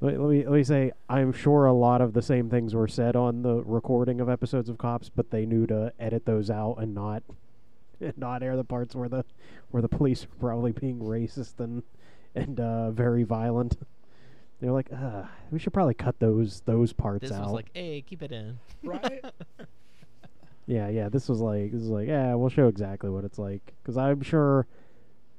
[0.00, 2.86] Let, let me let me say, I'm sure a lot of the same things were
[2.86, 6.76] said on the recording of episodes of Cops, but they knew to edit those out
[6.78, 7.24] and not,
[8.02, 9.24] and not air the parts where the,
[9.70, 11.82] where the police are probably being racist and,
[12.34, 13.76] and uh, very violent.
[14.60, 17.44] They're like, uh, we should probably cut those those parts This out.
[17.44, 18.58] was like, hey, keep it in.
[18.82, 19.24] Right?
[20.66, 21.08] Yeah, yeah.
[21.08, 22.34] This was like this is like yeah.
[22.34, 24.66] We'll show exactly what it's like because I'm sure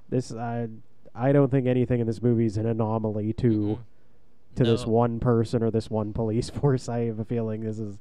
[0.09, 0.67] this I
[1.15, 3.77] I don't think anything in this movie is an anomaly to Mm-mm.
[4.55, 6.89] to this one person or this one police force.
[6.89, 7.97] I have a feeling this is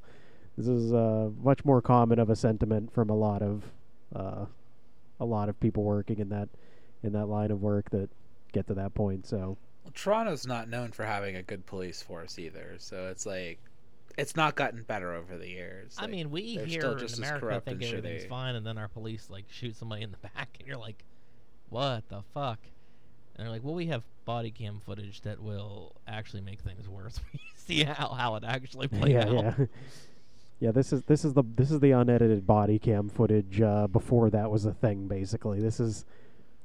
[0.58, 3.70] this is uh, much more common of a sentiment from a lot of
[4.14, 4.46] uh,
[5.20, 6.48] a lot of people working in that
[7.02, 8.08] in that line of work that
[8.52, 9.26] get to that point.
[9.26, 13.58] So Well, Toronto's not known for having a good police force either, so it's like
[14.18, 15.98] it's not gotten better over the years.
[15.98, 18.24] I Like, mean, we they're here still in just as America corrupt think and everything's
[18.24, 18.28] shitty.
[18.28, 21.04] fine, and then our police like shoot somebody in the back, and you're like,
[21.70, 22.58] "What the fuck?"
[23.34, 27.18] And they're like, "Well, we have body cam footage that will actually make things worse.
[27.32, 29.54] we see how how it actually played yeah, out." yeah.
[30.62, 34.30] Yeah, this is this is the this is the unedited body cam footage uh, before
[34.30, 35.08] that was a thing.
[35.08, 36.04] Basically, this is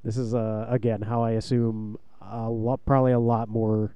[0.03, 3.95] this is uh, again how I assume a lot, probably a lot more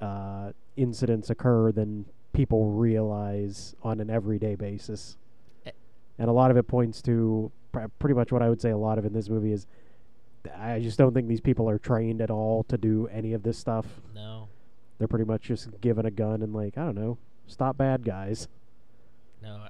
[0.00, 5.16] uh, incidents occur than people realize on an everyday basis,
[5.66, 5.72] Eh.
[6.20, 8.70] and a lot of it points to pr- pretty much what I would say.
[8.70, 9.66] A lot of in this movie is
[10.56, 13.58] I just don't think these people are trained at all to do any of this
[13.58, 13.86] stuff.
[14.14, 14.46] No,
[14.98, 18.46] They're pretty much just given a gun and like I don't know, stop bad guys.
[19.46, 19.68] No.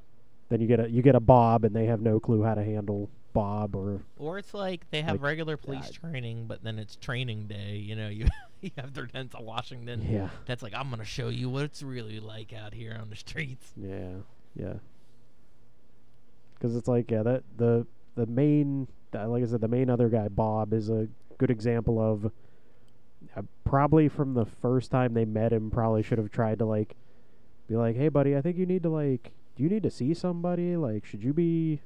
[0.49, 2.63] Then you get a you get a Bob, and they have no clue how to
[2.63, 6.79] handle Bob or Or it's like they have Like, regular police uh, training, but then
[6.79, 7.77] it's training day.
[7.77, 8.27] You know, you
[8.61, 10.03] you have their Denzel Washington.
[10.09, 13.17] yeah, That's like I'm gonna show you what it's really like out here on the
[13.17, 13.73] streets.
[13.77, 14.15] yeah,
[14.55, 14.75] yeah.
[16.55, 20.29] Because it's like yeah, that the the main like I said, the main other guy
[20.29, 21.09] Bob is a
[21.39, 22.27] good example of
[23.37, 26.95] uh, probably from the first time they met him, probably should have tried to like
[27.69, 30.15] be like, hey buddy, I think you need to like, do you need to see
[30.15, 30.77] somebody?
[30.77, 31.81] Like, should you be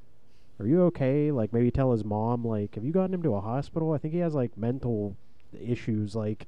[0.58, 1.30] are you okay?
[1.32, 3.92] Like maybe tell his mom, like, have you gotten him to a hospital?
[3.92, 5.16] I think he has like mental
[5.58, 6.14] issues.
[6.14, 6.46] Like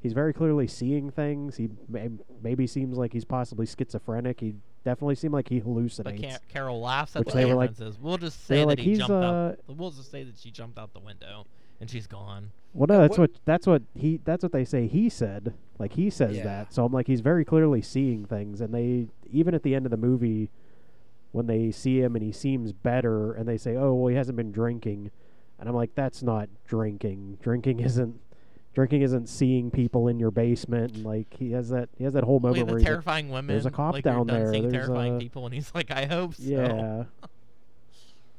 [0.00, 1.56] he's very clearly seeing things.
[1.56, 2.08] He may,
[2.42, 4.40] maybe seems like he's possibly schizophrenic.
[4.40, 6.28] He definitely seemed like he But hallucinates.
[6.30, 8.58] Car- Carol laughs at Which the they were camera like- and says, "We'll just say
[8.58, 9.52] that like, he "He's, jumped out.
[9.68, 11.46] uh, We'll just say that she jumped out the window."
[11.80, 12.52] and she's gone.
[12.74, 15.52] Well, no, that's what- what that's what he that's what they say he said.
[15.80, 16.44] Like he says Yeah.
[16.44, 16.72] that.
[16.72, 19.90] So I'm like he's very clearly seeing things and they even at the end of
[19.90, 20.50] the movie
[21.32, 24.36] when they see him and he seems better and they say, "Oh, well he hasn't
[24.36, 25.10] been drinking."
[25.58, 27.38] And I'm like that's not drinking.
[27.42, 28.20] Drinking isn't
[28.74, 32.24] drinking isn't seeing people in your basement and like he has that he has that
[32.24, 33.48] whole moment the where he's like, terrifying women.
[33.48, 36.34] "There's a cop like, down there, there's terrifying a- people, and he's like, I hope
[36.34, 36.42] so.
[36.42, 37.04] Yeah.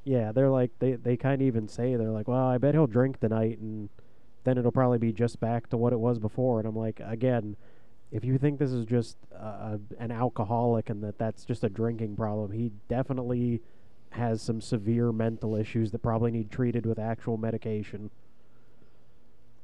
[0.04, 2.88] yeah, they're like they they kind of even say they're like, "Well, I bet he'll
[2.88, 3.90] drink tonight and
[4.44, 7.56] then it'll probably be just back to what it was before." And I'm like, again,
[8.14, 12.16] if you think this is just uh, an alcoholic and that that's just a drinking
[12.16, 13.60] problem, he definitely
[14.12, 18.12] has some severe mental issues that probably need treated with actual medication.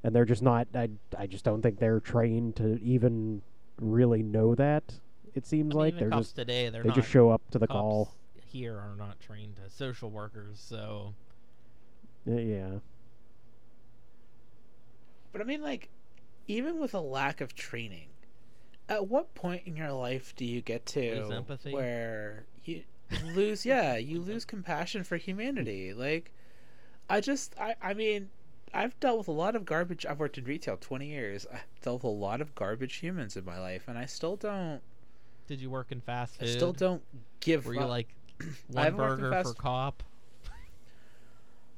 [0.03, 3.43] And they're just not I I just don't think they're trained to even
[3.79, 4.95] really know that.
[5.35, 6.69] It seems I mean, like even they're cops just today.
[6.69, 8.13] They're they not just show up to the cops call.
[8.51, 11.13] Here are not trained as social workers, so
[12.25, 12.79] Yeah.
[15.31, 15.89] But I mean, like,
[16.47, 18.08] even with a lack of training,
[18.89, 21.71] at what point in your life do you get to Lose empathy?
[21.71, 22.83] where you
[23.33, 23.65] lose?
[23.65, 25.93] yeah, you lose compassion for humanity.
[25.93, 26.31] Like,
[27.09, 28.29] I just, I, I mean,
[28.73, 30.05] I've dealt with a lot of garbage.
[30.05, 31.45] I've worked in retail twenty years.
[31.51, 34.81] I've dealt with a lot of garbage humans in my life, and I still don't.
[35.47, 37.01] did you work in fast food I still don't
[37.39, 37.65] give.
[37.65, 37.89] Were you up.
[37.89, 38.09] like
[38.67, 40.03] one burger for cop?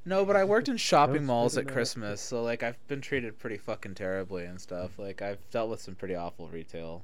[0.04, 1.68] No, but I worked in shopping malls at.
[1.68, 4.98] Christmas, so like I've been treated pretty fucking terribly and stuff.
[4.98, 7.04] Like I've dealt with some pretty awful retail.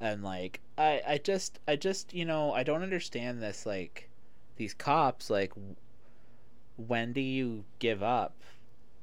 [0.00, 4.08] And like I I just I just, you know, I don't understand this like
[4.56, 5.52] these cops like
[6.76, 8.34] when do you give up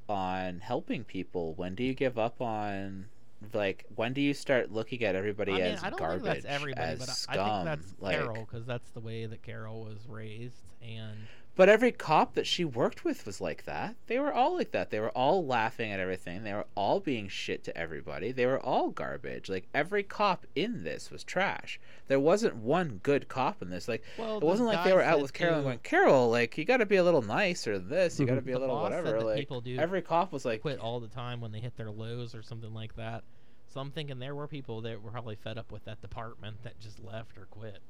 [0.08, 1.52] on helping people?
[1.54, 3.06] When do you give up on
[3.52, 6.34] like when do you start looking at everybody I mean, as I don't garbage think
[6.42, 7.38] that's everybody, as but I- scum?
[7.38, 11.18] I think that's like, Carol because that's the way that Carol was raised, and
[11.58, 13.96] But every cop that she worked with was like that.
[14.06, 14.90] They were all like that.
[14.90, 16.44] They were all laughing at everything.
[16.44, 18.30] They were all being shit to everybody.
[18.30, 19.48] They were all garbage.
[19.48, 21.80] Like every cop in this was trash.
[22.06, 23.88] There wasn't one good cop in this.
[23.88, 26.64] Like well, it wasn't like they were out with Carol and going, Carol, like you
[26.64, 28.20] got to be a little nicer than this.
[28.20, 29.20] You got to be a little whatever.
[29.20, 31.90] Like people do every cop was like, quit all the time when they hit their
[31.90, 33.24] lows or something like that.
[33.66, 36.78] So I'm thinking there were people that were probably fed up with that department that
[36.78, 37.80] just left or quit.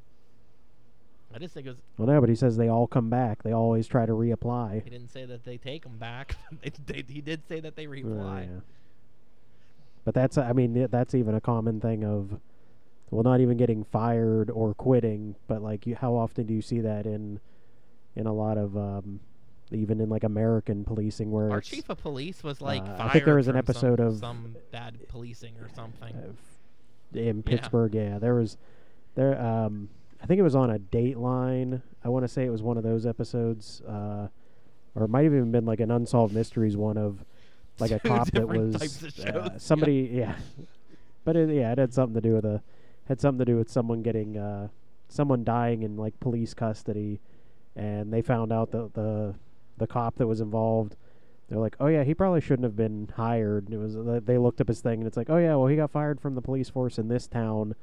[1.35, 1.79] I just think it was.
[1.99, 3.43] Well, no, but he says they all come back.
[3.43, 4.83] They always try to reapply.
[4.85, 6.37] He didn't say that they take them back.
[6.63, 8.47] they, they, he did say that they Uh, reapply.
[8.47, 8.61] yeah.
[10.05, 12.41] But that's, I mean, that's even a common thing of,
[13.11, 16.81] well, not even getting fired or quitting, but like, you, how often do you see
[16.81, 17.41] that in,
[18.17, 19.21] in a lot of, um,
[19.71, 23.27] even in like American policing where Our chief of police was like uh, I think
[23.27, 26.15] there was an from some- episode of- some bad policing or something.
[26.17, 28.57] uh, in Pittsburgh, yeah, there was,
[29.15, 29.91] there, um,
[30.23, 31.83] I think it was on a Dateline.
[32.05, 34.29] I want to say it was one of those episodes, uh,
[34.95, 37.25] or it might have even been like an unsolved mysteries one of
[37.79, 39.49] like a cop that was uh, shows, yeah.
[39.59, 40.35] somebody, yeah.
[41.25, 42.63] But it, yeah, it had something to do with a
[43.07, 44.69] had something to do with someone getting uh,
[45.09, 47.21] someone dying in like police custody,
[47.77, 49.35] and they found out that the
[49.79, 50.97] the cop that was involved.
[51.49, 53.65] They're like, oh yeah, he probably shouldn't have been hired.
[53.65, 55.77] And it was they looked up his thing, and it's like, oh yeah, well he
[55.77, 57.75] got fired from the police force in this town,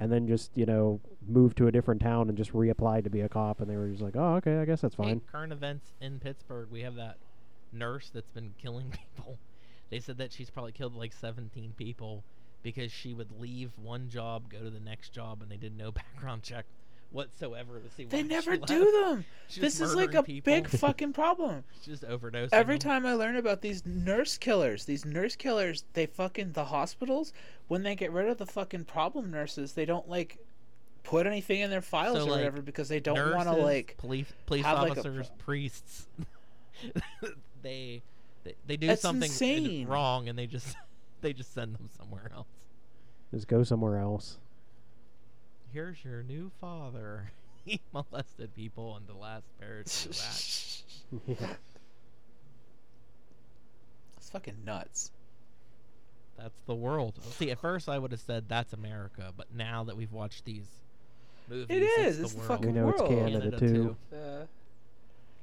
[0.00, 3.20] and then just you know moved to a different town and just reapplied to be
[3.20, 5.20] a cop, and they were just like, oh okay, I guess that's Hey, fine.
[5.30, 6.68] current events in Pittsburgh.
[6.72, 7.18] We have that
[7.72, 9.38] nurse that's been killing people.
[9.90, 12.24] They said that she's probably killed like 17 people
[12.62, 15.90] because she would leave one job, go to the next job, and they did no
[15.92, 16.66] background check
[17.12, 18.92] whatsoever to see they never do left.
[18.92, 19.24] them.
[19.48, 20.52] She's This is like a people.
[20.52, 21.64] big fucking problem.
[21.84, 22.50] just overdosing.
[22.52, 22.88] Every them.
[22.90, 27.32] time I learn about these nurse killers, these nurse killers, they fucking the hospitals
[27.68, 30.38] when they get rid of the fucking problem nurses, they don't like
[31.02, 33.96] put anything in their files So, or like, whatever because they don't want to like.
[33.98, 36.06] police police have, like, a officers, priests.
[37.62, 38.02] they,
[38.44, 39.86] they they do That's something insane.
[39.86, 40.76] wrong and they just
[41.20, 42.46] they just send them somewhere else.
[43.32, 44.38] Just go somewhere else.
[45.72, 47.32] Here's your new father.
[47.62, 50.82] He molested people in the last parody of that.
[51.26, 51.54] yeah.
[54.16, 55.10] It's fucking nuts.
[56.38, 57.18] That's the world.
[57.36, 60.64] See, at first I would have said that's America, but now that we've watched these
[61.50, 62.60] movies, is, It's it's the the world.
[62.60, 63.10] We fucking know it's world.
[63.10, 63.96] Canada, too.
[64.10, 64.16] Uh,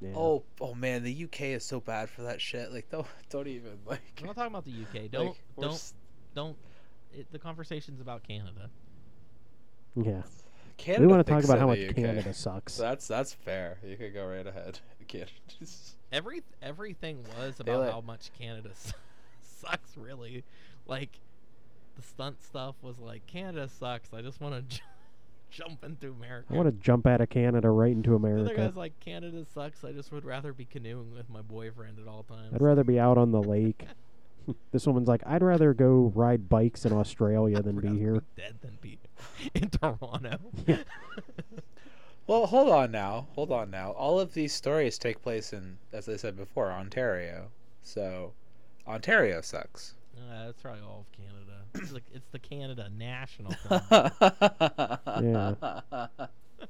[0.01, 0.13] Yeah.
[0.15, 2.71] Oh, oh man, the UK is so bad for that shit.
[2.71, 4.01] Like, don't, don't even like.
[4.21, 5.11] I'm not talking about the UK.
[5.11, 5.93] Don't like, don't s-
[6.33, 6.57] don't.
[7.13, 8.71] It, the conversation's about Canada.
[9.95, 10.23] Yeah.
[10.77, 11.95] Canada we want to talk about how much UK.
[11.95, 12.77] Canada sucks.
[12.77, 13.77] That's that's fair.
[13.83, 14.79] You could go right ahead.
[15.07, 15.31] Canada.
[16.11, 18.69] Every everything was about let- how much Canada
[19.41, 19.97] sucks.
[19.97, 20.43] Really,
[20.85, 21.19] like
[21.95, 24.13] the stunt stuff was like Canada sucks.
[24.13, 24.79] I just want to.
[25.49, 26.47] jump into America.
[26.51, 28.41] I want to jump out of Canada right into The America.
[28.51, 29.81] other guy's like, Canada sucks.
[29.85, 32.53] I just would rather be canoeing with my boyfriend at all times.
[32.53, 33.85] I'd rather be out on the lake.
[34.71, 38.23] This woman's like, I'd rather go ride bikes in Australia than be Rather here.
[38.35, 38.97] dead than be
[39.55, 40.37] in Toronto.
[40.65, 40.77] Yeah.
[42.27, 43.27] Well, hold on now.
[43.35, 43.91] Hold on now.
[43.91, 47.47] All of these stories take place in, as I said before, Ontario.
[47.83, 48.33] So,
[48.85, 49.93] Ontario sucks.
[50.17, 51.33] Uh, that's probably all of Canada.
[51.75, 53.53] It's, like, it's the Canada National
[55.21, 55.53] yeah.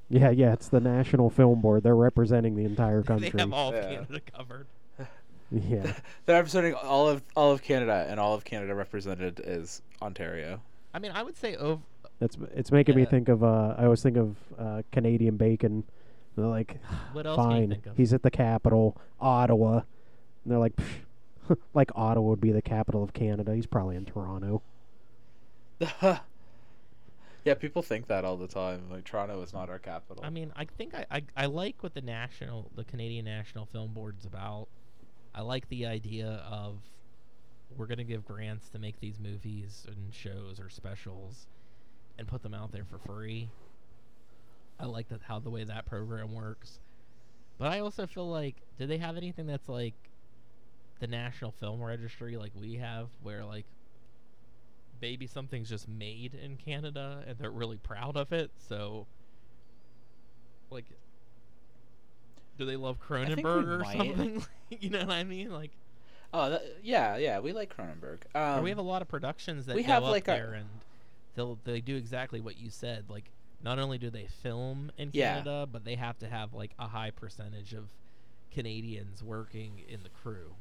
[0.09, 1.83] Yeah, yeah, it's the National Film Board.
[1.83, 3.29] They're representing the entire country.
[3.29, 3.39] they country.
[3.49, 3.89] have all of Yeah.
[3.95, 4.56] Canada covered.
[5.51, 5.93] yeah.
[6.25, 10.61] They're representing all of all of Canada, and all of Canada represented is Ontario.
[10.93, 11.81] I mean, I would say over.
[12.19, 15.83] That's it's making me think of uh I always think of uh Canadian bacon.
[16.35, 16.79] They're like
[17.13, 17.69] What else can you fine.
[17.69, 17.97] think of?
[17.97, 19.81] He's at the capital, Ottawa.
[20.43, 20.73] And they're like
[21.73, 23.55] like Ottawa would be the capital of Canada.
[23.55, 24.61] He's probably in Toronto.
[26.01, 28.89] yeah, people think that all the time.
[28.89, 30.23] Like Toronto is not our capital.
[30.25, 33.93] I mean, I think I, I I like what the national, the Canadian National Film
[33.93, 34.67] Board's about.
[35.37, 36.79] I like the idea of
[37.77, 41.45] we're gonna give grants to make these movies and shows or specials,
[42.17, 43.47] and put them out there for free.
[44.79, 46.79] I like that how the way that program works,
[47.59, 49.93] but I also feel like, do they have anything that's like
[50.99, 53.65] the National Film Registry like we have, where like
[54.99, 59.05] maybe something's just made in Canada and they're really proud of it, so
[60.71, 60.85] like
[62.57, 63.97] do they love Cronenberg or might.
[63.97, 64.43] something?
[64.69, 65.51] you know what I mean?
[65.51, 65.71] Like
[66.33, 68.19] oh, that, yeah, yeah, we like Cronenberg.
[68.35, 70.53] Um, we have a lot of productions that we go have, up like, a- there
[70.53, 70.67] and
[71.35, 73.05] they'll they do exactly what you said.
[73.09, 73.31] Like
[73.63, 75.35] not only do they film in Yeah.
[75.35, 77.89] Canada, but they have to have like a high percentage of
[78.51, 80.55] Canadians working in the crew.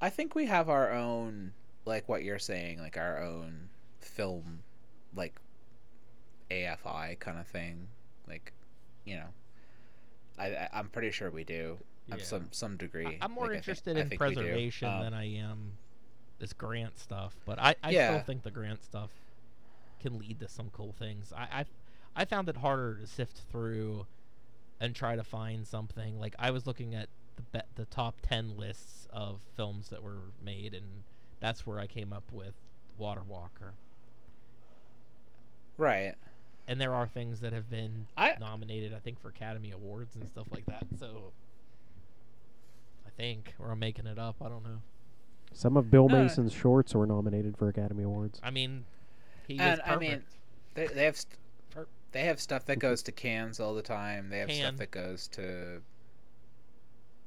[0.00, 1.52] I think we have our own,
[1.84, 3.68] like what you're saying, like our own
[4.00, 4.60] film,
[5.14, 5.34] like
[6.50, 7.88] AFI kind of thing.
[8.26, 8.52] Like,
[9.04, 9.28] you know,
[10.38, 11.78] I, I I'm pretty sure we do.
[12.06, 12.16] Yeah.
[12.22, 13.18] Some some degree.
[13.20, 14.34] I, am more Like, I think- interested in think we do.
[14.34, 15.72] preservation Um, than I am
[16.38, 17.36] this grant stuff.
[17.44, 18.08] But I, I Yeah.
[18.10, 19.10] still think the grant stuff
[20.00, 21.32] can lead to some cool things.
[21.36, 21.64] I, I
[22.16, 24.06] I found it harder to sift through
[24.80, 26.18] and try to find something.
[26.18, 30.32] Like I was looking at the be- the top ten lists of films that were
[30.44, 31.04] made, and
[31.38, 32.54] that's where I came up with
[32.98, 33.72] Waterwalker.
[35.76, 36.14] Right.
[36.68, 40.28] And there are things that have been I- nominated, I think, for Academy Awards and
[40.28, 40.86] stuff like that.
[40.98, 41.32] So
[43.06, 44.36] I think, or I'm making it up.
[44.40, 44.80] I don't know.
[45.52, 46.22] Some of Bill No, no.
[46.22, 48.40] Mason's shorts were nominated for Academy Awards.
[48.42, 48.84] I mean,
[49.48, 50.22] he And, is I mean.
[50.74, 51.36] They they have st-
[52.12, 54.30] they have stuff that goes to cans all the time.
[54.30, 54.60] They have Can.
[54.62, 55.80] stuff that goes to.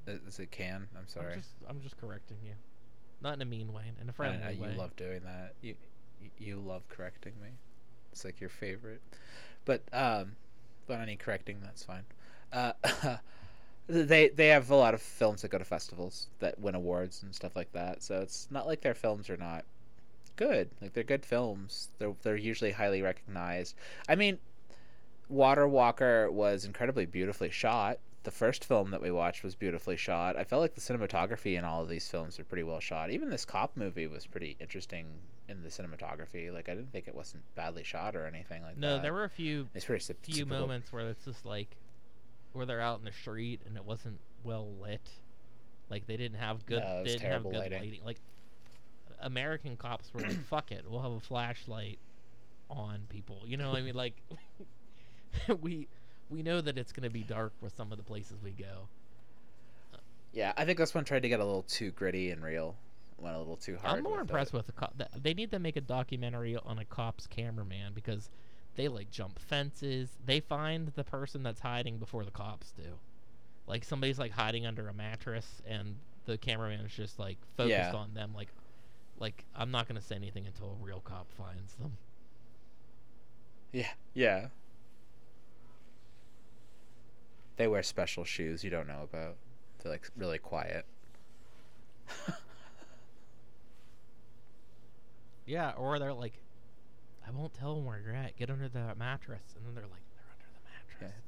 [0.08, 0.88] Is it can?
[0.98, 1.34] I'm sorry.
[1.34, 2.54] I'm just, I'm just correcting you,
[3.22, 4.72] not in a mean way, in a friendly know, way.
[4.74, 5.54] you love doing that.
[5.62, 5.76] You
[6.22, 7.50] you- you love correcting me.
[8.14, 9.02] It's like your favorite.
[9.66, 10.34] But um,
[10.88, 12.04] but any correcting, that's fine.
[12.52, 12.74] Uh,
[13.88, 17.34] they they have a lot of films that go to festivals that win awards and
[17.34, 18.04] stuff like that.
[18.04, 19.66] So it's not like their films are not
[20.36, 20.70] good.
[20.80, 21.90] Like they're good films.
[21.98, 23.76] They're they're usually highly recognized.
[24.08, 24.38] I mean,
[25.32, 27.98] Waterwalker was incredibly beautifully shot.
[28.24, 30.38] The first film that we watched was beautifully shot.
[30.38, 33.10] I felt like the cinematography in all of these films are pretty well shot.
[33.10, 35.08] Even this cop movie was pretty interesting
[35.50, 36.54] in the cinematography.
[36.54, 38.96] Like I didn't think it wasn't badly shot or anything like no, that.
[38.98, 41.76] No, there were a few It's pretty sup- few super- moments where it's just like
[42.54, 45.10] where they're out in the street and it wasn't well lit.
[45.90, 46.82] Like they didn't have good.
[46.82, 48.00] No, they didn't terrible have good lighting.
[48.06, 48.20] Like
[49.22, 52.00] American cops were like, "Fuck it, we'll have a flashlight
[52.70, 54.16] on people." You know, what I mean, like
[55.62, 55.88] we
[56.30, 58.88] we know that it's gonna be dark with some of the places we go.
[60.34, 62.76] Yeah, I think this one tried to get a little too gritty and real.
[63.24, 63.98] Went a little too hard.
[63.98, 64.58] I'm more with impressed it.
[64.58, 65.02] with the cop.
[65.22, 68.30] They need to make a documentary on a cop's cameraman because
[68.76, 70.10] they like jump fences.
[70.26, 72.84] They find the person that's hiding before the cops do.
[73.66, 75.96] Like somebody's like hiding under a mattress, and
[76.26, 77.94] the cameraman is just like focused Yeah.
[77.96, 78.34] on them.
[78.36, 78.50] Like,
[79.20, 81.94] like I'm not gonna say anything until a real cop finds them.
[83.72, 84.48] Yeah, yeah.
[87.56, 89.36] They wear special shoes you don't know about.
[89.82, 90.86] They're like really quiet.
[95.46, 96.34] Yeah, or they're like,
[97.28, 98.36] I won't tell them where you're at.
[98.38, 101.24] Get under the mattress, and then they're like, they're under the mattress.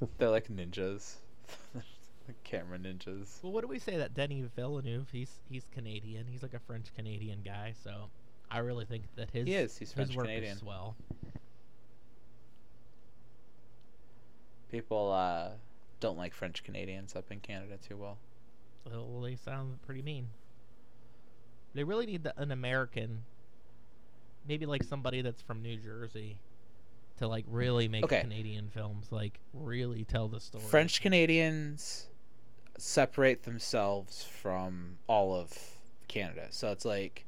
[0.18, 1.14] They're like ninjas.
[2.28, 3.42] Like camera ninjas.
[3.42, 5.08] Well, what do we say that Denis Villeneuve?
[5.10, 6.26] He's he's Canadian.
[6.26, 7.72] He's like a French Canadian guy.
[7.82, 8.10] So
[8.50, 10.52] I really think that his He is, he's his French work Canadian.
[10.52, 10.94] is swell.
[14.70, 15.52] People uh,
[16.00, 18.18] don't like French Canadians up in Canada too well.
[18.84, 20.28] Well, they sound pretty mean.
[21.74, 23.24] They really need the, an American,
[24.46, 26.38] maybe like somebody that's from New Jersey,
[27.18, 28.20] to like really make Okay.
[28.20, 30.64] Canadian films, like really tell the story.
[30.64, 32.06] French Canadians
[32.78, 35.52] separate themselves from all of
[36.06, 36.46] Canada.
[36.50, 37.26] So it's like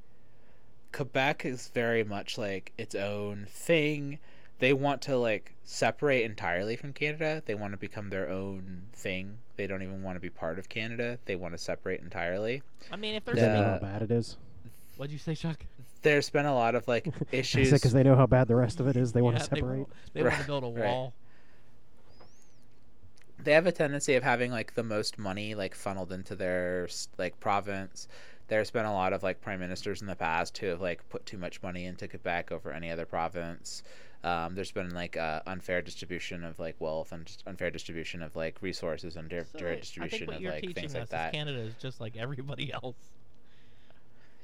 [0.92, 4.18] Quebec is very much like its own thing.
[4.58, 7.42] They want to like separate entirely from Canada.
[7.44, 9.38] They want to become their own thing.
[9.60, 11.18] They don't even want to be part of Canada.
[11.26, 12.62] They want to separate entirely.
[12.90, 14.38] I mean, if there's Because they know how bad it is.
[14.96, 15.66] what'd you say, Chuck?
[16.00, 17.70] There's been a lot of like issues.
[17.70, 19.12] Because they know how bad the rest of it is.
[19.12, 19.80] They want to separate.
[19.80, 20.86] want, they want to build a right.
[20.86, 21.12] wall.
[23.44, 26.88] they have a tendency of having like the most money like funneled into their
[27.18, 28.08] like province
[28.48, 31.24] there's been a lot of like prime ministers in the past who have like put
[31.24, 33.82] too much money into quebec over any other province
[34.22, 38.56] um, there's been like uh, unfair distribution of like wealth and unfair distribution of like
[38.60, 42.16] resources and di- So, distribution of like things like is that Canada is just like
[42.16, 42.96] everybody else.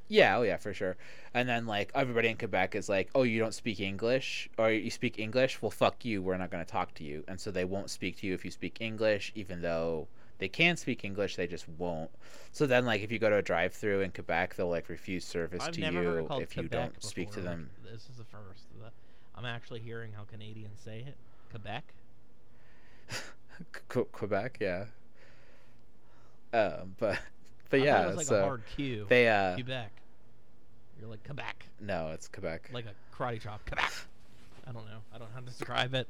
[0.09, 0.97] Yeah, oh yeah, for sure.
[1.35, 4.91] And then like everybody in Quebec is like, "Oh, you don't speak English or you
[4.91, 5.61] speak English?
[5.61, 6.22] Well, fuck you.
[6.22, 8.45] We're not going to talk to you." And so they won't speak to you if
[8.45, 10.07] you speak English even though
[10.39, 12.11] they can speak English, they just won't.
[12.53, 15.62] So then like if you go to a drive-through in Quebec, they'll like refuse service
[15.64, 17.70] I've to never heard it you if you don't speak to before, them.
[17.85, 18.64] this is the first.
[18.81, 18.91] The,
[19.37, 21.16] I'm actually hearing how Canadians say it.
[21.51, 21.95] Quebec.
[24.12, 24.84] Quebec, yeah.
[26.53, 27.18] Um, but
[27.70, 29.07] but yeah, it was like so a hard Q.
[29.09, 29.91] they uh Quebec.
[30.99, 32.70] You're like Quebec, no, it's Quebec.
[32.72, 33.66] like a karate chop.
[33.66, 33.93] Quebec.
[34.66, 34.99] I don't know.
[35.14, 36.09] I don't know how to describe it.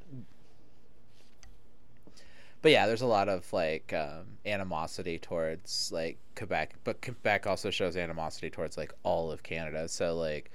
[2.63, 7.71] but yeah, there's a lot of like um, animosity towards like Quebec, but Quebec also
[7.71, 9.89] shows animosity towards like all of Canada.
[9.89, 10.51] So like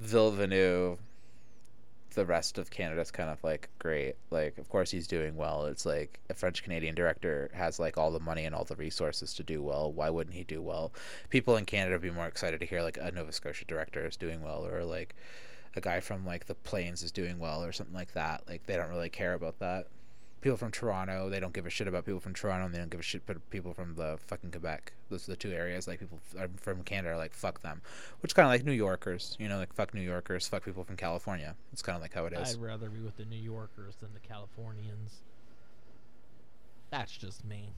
[0.00, 0.98] Villeneuve,
[2.18, 4.16] the rest of Canada's kind of like great.
[4.30, 5.66] Like of course he's doing well.
[5.66, 9.32] It's like a French Canadian director has like all the money and all the resources
[9.34, 9.92] to do well.
[9.92, 10.92] Why wouldn't he do well?
[11.30, 14.16] People in Canada would be more excited to hear like a Nova Scotia director is
[14.16, 15.14] doing well or like
[15.76, 18.42] a guy from like the plains is doing well or something like that.
[18.48, 19.86] Like they don't really care about that
[20.40, 22.90] people from Toronto, they don't give a shit about people from Toronto, and they don't
[22.90, 24.92] give a shit about people from the fucking Quebec.
[25.08, 25.88] Those are the two areas.
[25.88, 26.20] Like people
[26.56, 27.82] from Canada are like fuck them,
[28.20, 30.96] which kind of like New Yorkers, you know, like fuck New Yorkers, fuck people from
[30.96, 31.54] California.
[31.72, 32.54] It's kind of like how it is.
[32.54, 35.22] I'd rather be with the New Yorkers than the Californians.
[36.90, 37.70] That's just me.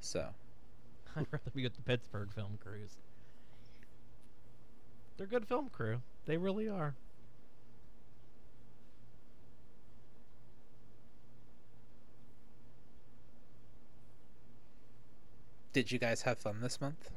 [0.00, 0.28] So
[1.16, 2.96] I'd rather be with the Pittsburgh film crews.
[5.16, 6.02] They're good film crew.
[6.26, 6.94] They really are.
[15.76, 17.10] Did you guys have fun this month?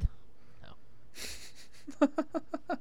[2.01, 2.07] No.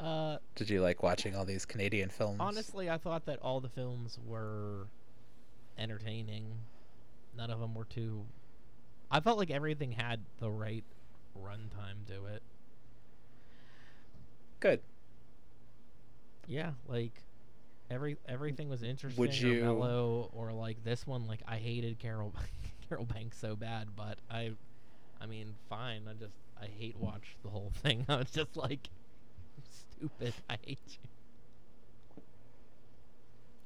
[0.00, 2.36] Uh, did you like watching all these Canadian films?
[2.38, 4.86] honestly, I thought that all the films were
[5.76, 6.44] entertaining.
[7.36, 8.24] None of them were too.
[9.10, 10.84] I felt like everything had the right
[11.36, 12.42] runtime to it.
[14.60, 14.80] good.
[16.46, 17.24] Yeah, like
[17.90, 21.98] every everything was interesting Would you- or mellow or like this one like I hated
[21.98, 22.32] Carol
[22.88, 24.52] Carol Banks so bad, but I
[25.20, 26.02] I mean, fine.
[26.08, 28.06] I just I hate watch the whole thing.
[28.10, 28.88] I was just like
[29.70, 30.34] stupid.
[30.48, 31.08] I hate you.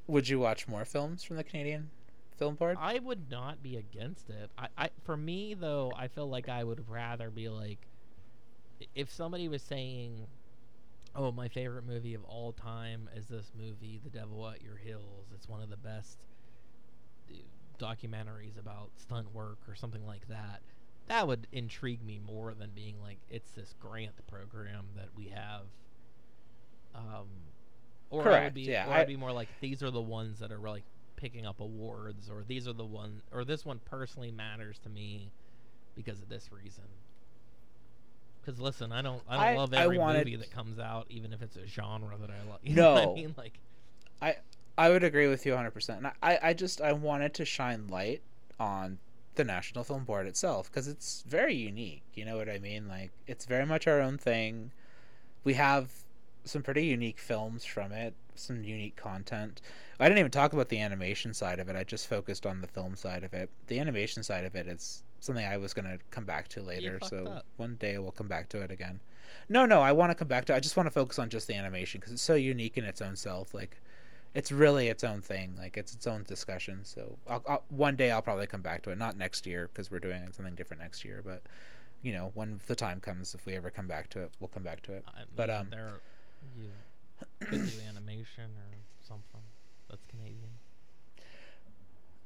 [0.06, 1.90] Would you watch more films from the Canadian
[2.36, 2.76] Film Board?
[2.80, 4.50] I would not be against it.
[4.58, 7.88] I, I for me though, I feel like I would rather be like
[8.94, 10.26] if somebody was saying,
[11.14, 15.28] "Oh, my favorite movie of all time is this movie, The Devil at Your Heels.
[15.34, 16.18] It's one of the best
[17.82, 20.60] documentaries about stunt work or something like that."
[21.08, 25.62] That would intrigue me more than being like it's this grant program that we have.
[26.94, 27.26] Um,
[28.10, 30.00] or I would Correct, be, yeah, or I- I'd be more like these are the
[30.00, 30.84] ones that are like
[31.16, 35.30] picking up awards, or these are the one, or this one personally matters to me
[35.94, 36.84] because of this reason.
[38.40, 41.32] Because listen, I don't, I don't I- love every wanted- movie that comes out, even
[41.32, 42.60] if it's a genre that I like.
[42.62, 43.12] You know what No.
[43.12, 43.34] I mean?
[43.36, 43.58] Like,
[44.20, 44.36] I
[44.78, 45.96] would agree with you 100%.
[45.98, 48.22] And I, I just I wanted to shine light
[48.58, 48.98] on
[49.34, 52.02] the National Film Board itself because it's very unique.
[52.14, 52.88] You know what I mean?
[52.88, 54.72] Like it's very much our own thing.
[55.44, 55.90] We have
[56.44, 59.60] some pretty unique films from it, some unique content.
[60.00, 61.76] I didn't even talk about the animation side of it.
[61.76, 63.50] I just focused on the film side of it.
[63.68, 66.98] The animation side of it is something I was going to come back to later.
[67.04, 67.46] So up.
[67.56, 69.00] one day we'll come back to it again.
[69.48, 71.46] No, no, I want to come back to I just want to focus on just
[71.46, 73.54] the animation because it's so unique in its own self.
[73.54, 73.80] Like
[74.34, 75.54] it's really its own thing.
[75.58, 76.80] Like it's its own discussion.
[76.84, 78.98] So I'll, I'll, one day I'll probably come back to it.
[78.98, 81.22] Not next year because we're doing something different next year.
[81.24, 81.42] But
[82.02, 84.62] you know, when the time comes, if we ever come back to it, we'll come
[84.64, 85.04] back to it.
[85.06, 86.00] I But, mean, um, there,
[86.58, 86.70] you
[87.40, 89.42] could do animation or something
[89.88, 90.50] that's Canadian.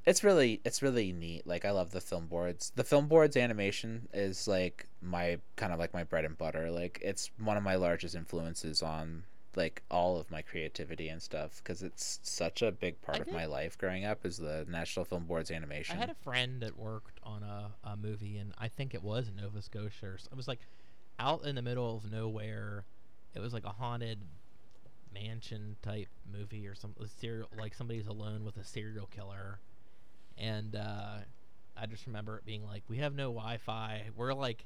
[0.05, 1.45] It's really it's really neat.
[1.45, 2.71] Like I love the film boards.
[2.75, 6.71] The film boards animation is like my kind of like my bread and butter.
[6.71, 9.23] Like it's one of my largest influences on
[9.57, 13.25] like all of my creativity and stuff because it's such a big part I of
[13.25, 15.97] did- my life growing up is the National Film Board's animation.
[15.97, 19.27] I had a friend that worked on a, a movie, and I think it was
[19.27, 20.05] in Nova Scotia.
[20.05, 20.59] Or, s- it was like
[21.19, 22.85] out in the middle of nowhere.
[23.35, 24.19] It was like a haunted
[25.13, 29.59] mansion type movie or some a serial like somebody's alone with a serial killer,
[30.37, 31.17] and uh,
[31.75, 34.03] I just remember it being like, "We have no Wi-Fi.
[34.15, 34.65] We're like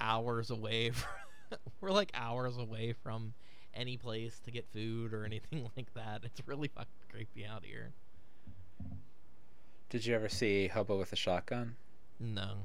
[0.00, 0.90] hours away.
[0.90, 3.34] From, we're like hours away from."
[3.74, 7.92] Any place to get food or anything like that it's really fucking creepy out here
[9.88, 11.76] Did you ever see Hobo with a Shotgun?
[12.18, 12.56] no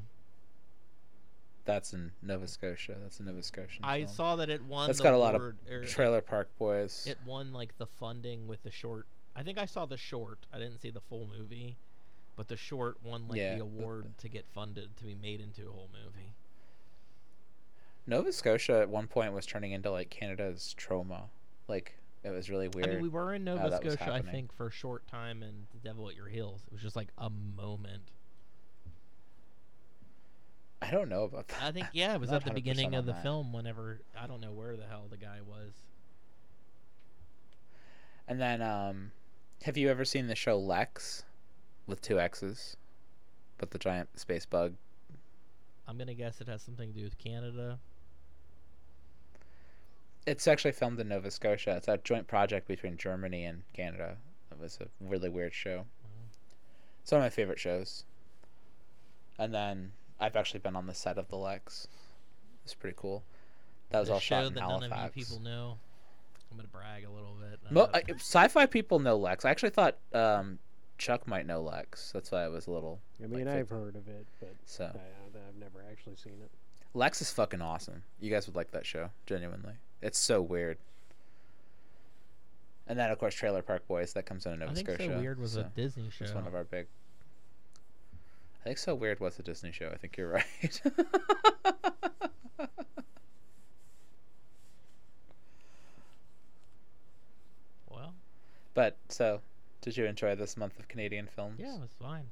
[1.66, 2.96] That's in Nova Scotia.
[3.02, 3.84] That's a Nova Scotian.
[3.84, 4.14] I film.
[4.16, 4.86] saw that it won.
[4.88, 7.08] That's the got a lot of award- or Trailer Park Boys.
[7.10, 9.08] It won like the funding with the short.
[9.36, 10.38] I think I saw the short.
[10.54, 11.78] I didn't see the full movie,
[12.36, 15.42] but the short won like Yeah, the the- award to get funded to be made
[15.42, 16.34] into a whole movie.
[18.08, 21.24] Nova Scotia at one point was turning into like Canada's trauma.
[21.68, 22.90] Like it was really weird.
[22.90, 25.80] I mean, we were in Nova Scotia, I think, for a short time and The
[25.88, 26.62] Devil at Your Heels.
[26.68, 28.04] It was just like a moment.
[30.82, 31.64] I don't know about that.
[31.64, 33.24] I think yeah, it was at the beginning of the that.
[33.24, 33.54] film.
[33.54, 35.72] Whenever I don't know where the hell the guy was.
[38.28, 39.12] And then, um,
[39.64, 41.24] have you ever seen the show Lexx
[41.88, 42.76] with two X's,
[43.58, 44.74] but the giant space bug?
[45.88, 47.80] I'm gonna guess it has something to do with Canada.
[50.26, 51.76] It's actually filmed in Nova Scotia.
[51.78, 54.18] It's a joint project between Germany and Canada.
[54.52, 55.86] It was a really weird show.
[57.04, 58.04] It's one of my favorite shows.
[59.38, 61.88] And then I've actually been on the set of the Lexx.
[62.64, 63.24] It's pretty cool.
[63.92, 64.90] That was a all show shot in that Halifax.
[64.90, 65.78] none of you people know.
[66.50, 67.60] I'm gonna brag a little bit.
[67.70, 69.46] Mo- Uh, I, sci-fi people know Lexx.
[69.46, 70.58] I actually thought um,
[70.98, 72.12] Chuck might know Lexx.
[72.14, 74.56] That's why I was a little I mean, Like I've fif- heard of it, but
[74.66, 74.86] so.
[74.86, 76.50] I, I- I've never actually seen it.
[76.98, 78.04] Lexx is fucking awesome.
[78.22, 79.74] You guys would like that show, genuinely.
[80.06, 80.78] It's so weird.
[82.88, 85.14] And then of course Trailer Park Boys that comes in in Nova I think Scotia.
[85.14, 86.26] so weird was so a Disney show.
[86.26, 86.86] It's one of our big.
[88.62, 89.90] I think so weird was a Disney show.
[89.92, 90.82] I think you're right.
[97.90, 98.14] Well,
[98.74, 99.42] but so,
[99.82, 101.60] did you enjoy this month of Canadian films?
[101.60, 102.26] yeah, it was fine.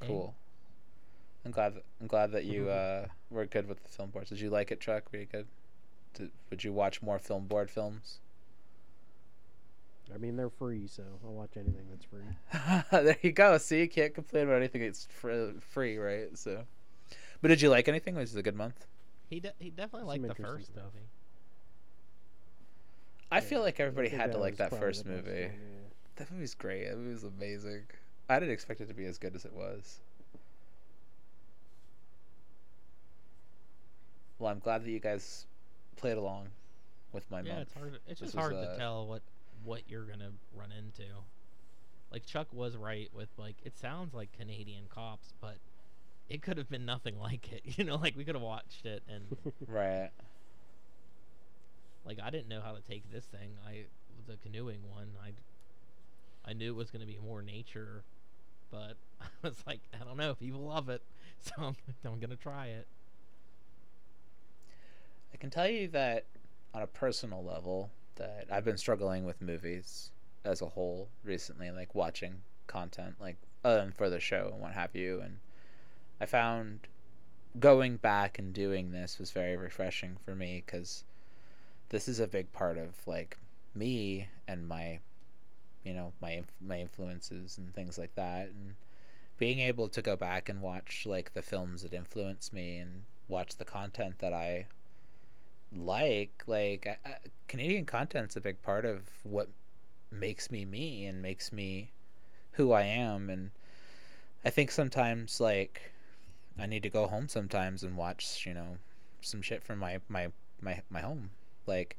[0.00, 0.34] Cool.
[1.44, 1.74] I'm glad.
[1.76, 4.30] That, I'm glad that you uh, were good with the film boards.
[4.30, 5.04] Did you like it, Chuck?
[5.12, 5.46] Were you good?
[6.14, 8.20] Did, would you watch more film board films?
[10.14, 12.82] I mean, they're free, so I'll watch anything that's free.
[13.04, 13.58] there you go.
[13.58, 14.82] See, you can't complain about anything.
[14.82, 16.36] It's fr- free, right?
[16.36, 16.64] So,
[17.40, 18.14] but did you like anything?
[18.14, 18.86] Was it a good month?
[19.30, 20.84] He de- he definitely liked the first stuff.
[20.94, 21.06] movie.
[23.32, 25.42] I feel like everybody had to like that first the best movie.
[25.42, 25.88] one, yeah.
[26.16, 26.88] That movie's great.
[26.88, 27.82] That movie was amazing.
[28.28, 29.98] I didn't expect it to be as good as it was.
[34.38, 35.46] Well, I'm glad that you guys
[35.96, 36.48] played along
[37.12, 37.62] with my yeah, month.
[37.68, 37.98] it's hard.
[38.08, 39.22] It's This just was, hard uh, to tell what
[39.64, 41.04] what you're gonna run into.
[42.12, 45.56] Like Chuck was right with like it sounds like Canadian cops, but
[46.28, 47.62] it could have been nothing like it.
[47.78, 49.24] You know, like we could have watched it and
[49.68, 50.10] Right.
[52.04, 53.50] like I didn't know how to take this thing.
[53.66, 53.84] I
[54.26, 55.08] the canoeing one.
[55.22, 55.32] I
[56.48, 58.02] I knew it was gonna be more nature,
[58.70, 60.34] but I was like, I don't know.
[60.34, 61.02] People love it,
[61.40, 62.86] so I'm, I'm gonna try it.
[65.34, 66.26] I can tell you that
[66.72, 70.12] on a personal level that I've been struggling with movies
[70.44, 74.94] as a whole recently, like watching content, like than for the show and what have
[74.94, 75.20] you.
[75.20, 75.38] And
[76.20, 76.86] I found
[77.58, 81.02] going back and doing this was very refreshing for me because
[81.88, 83.36] this is a big part of like
[83.74, 85.00] me and my,
[85.82, 88.76] you know, my my influences and things like that, and
[89.36, 93.56] being able to go back and watch like the films that influenced me and watch
[93.56, 94.66] the content that I
[95.76, 97.16] like like I, I,
[97.48, 99.48] Canadian content's a big part of what
[100.10, 101.90] makes me me and makes me
[102.52, 103.50] who I am and
[104.44, 105.92] I think sometimes like
[106.58, 108.78] I need to go home sometimes and watch, you know,
[109.20, 110.28] some shit from my my
[110.60, 111.30] my my home.
[111.66, 111.96] Like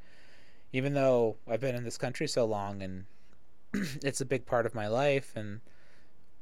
[0.72, 3.06] even though I've been in this country so long and
[3.74, 5.62] it's a big part of my life and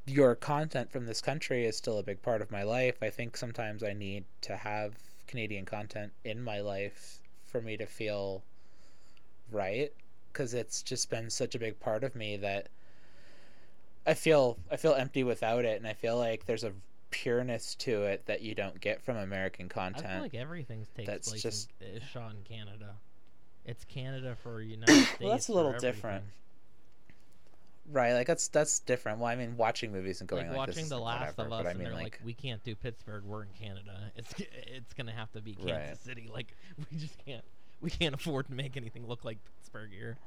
[0.05, 3.01] your content from this country is still a big part of my life.
[3.01, 4.95] I think sometimes I need to have
[5.27, 7.22] Canadian content in my life
[7.53, 8.43] for me to feel
[9.51, 9.93] right
[10.31, 12.67] because it's just been such a big part of me that
[14.07, 16.71] I feel I feel empty without it and I feel like there's a
[17.11, 20.07] pureness to it that you don't get from American content.
[20.07, 22.95] I feel like everything's takes that's place just- in, is shot in Canada.
[23.65, 25.19] It's Canada for United States.
[25.21, 26.23] Well, that's a little different.
[27.91, 29.19] Right, like that's that's different.
[29.19, 31.59] Well, I mean watching movies and going like like, this watching The Last whatever, of
[31.61, 33.23] Us, I and mean they're like, like we can't do Pittsburgh.
[33.25, 34.11] We're in Canada.
[34.15, 35.97] It's it's gonna have to be Kansas Right.
[35.97, 36.29] City.
[36.31, 36.55] Like
[36.91, 37.43] we just can't.
[37.81, 40.17] we can't afford to make anything look like Pittsburgh here.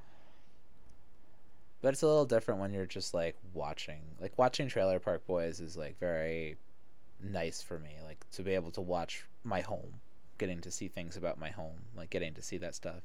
[1.83, 4.01] But it's a little different when you're just like watching.
[4.21, 6.57] Like watching Trailer Park Boys is like very
[7.23, 7.91] nice for me.
[8.05, 10.01] Like to be able to watch my home,
[10.39, 13.03] getting to see things about my home, like getting to see that stuff.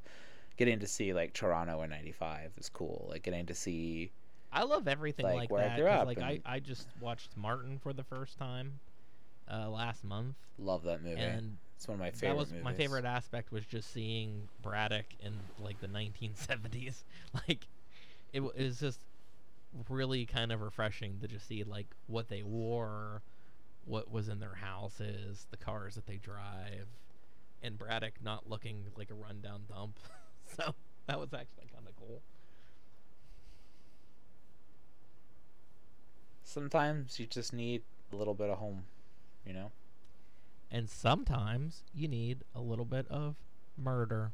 [0.57, 3.07] Getting to see like Toronto in '95 is cool.
[3.09, 4.11] Like getting to see
[4.53, 5.75] I love everything Like, like, I that.
[5.77, 8.79] grew 'cause, up like I, and- I just watched Martin for the first time
[9.49, 11.19] uh, last month, love that movie.
[11.21, 12.29] and it's one of my favorite.
[12.29, 12.63] that was movies.
[12.63, 17.03] my favorite aspect was just seeing Braddock in like the 1970s.
[17.47, 17.65] Like
[18.33, 18.99] it, it was just
[19.89, 23.21] really kind of refreshing to just see like what they wore,
[23.85, 26.87] what was in their houses, the cars that they drive,
[27.63, 29.97] and Braddock not looking like a rundown dump.
[30.57, 30.75] so
[31.07, 32.21] that was actually kind of cool.
[36.51, 37.81] Sometimes you just need
[38.11, 38.83] a little bit of home,
[39.45, 39.71] you know.
[40.69, 43.35] And sometimes you need a little bit of
[43.77, 44.31] murder.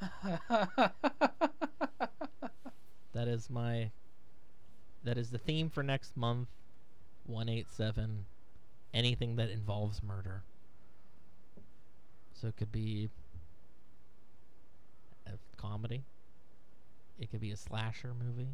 [3.12, 3.90] That is my
[5.04, 6.48] that is the theme for next month.
[7.26, 8.24] 187
[8.94, 10.42] anything that involves murder.
[12.32, 13.10] So it could be
[15.26, 16.04] a comedy.
[17.20, 18.48] It could be a slasher movie.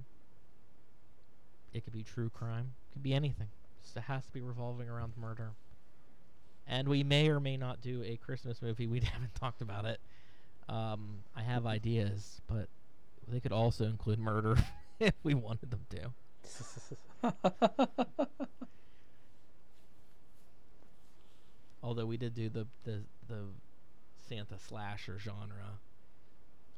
[1.73, 2.73] It could be true crime.
[2.91, 3.49] It could be anything.
[3.83, 5.53] Just it has to be revolving around murder.
[6.67, 8.87] And we may or may not do a Christmas movie.
[8.91, 10.01] We haven't talked about it.
[10.69, 12.69] Um, I have ideas, but
[13.27, 14.57] they could also include murder
[15.01, 16.11] if we wanted them to.
[21.83, 23.45] Although we did do the the the
[24.29, 25.79] Santa slasher genre.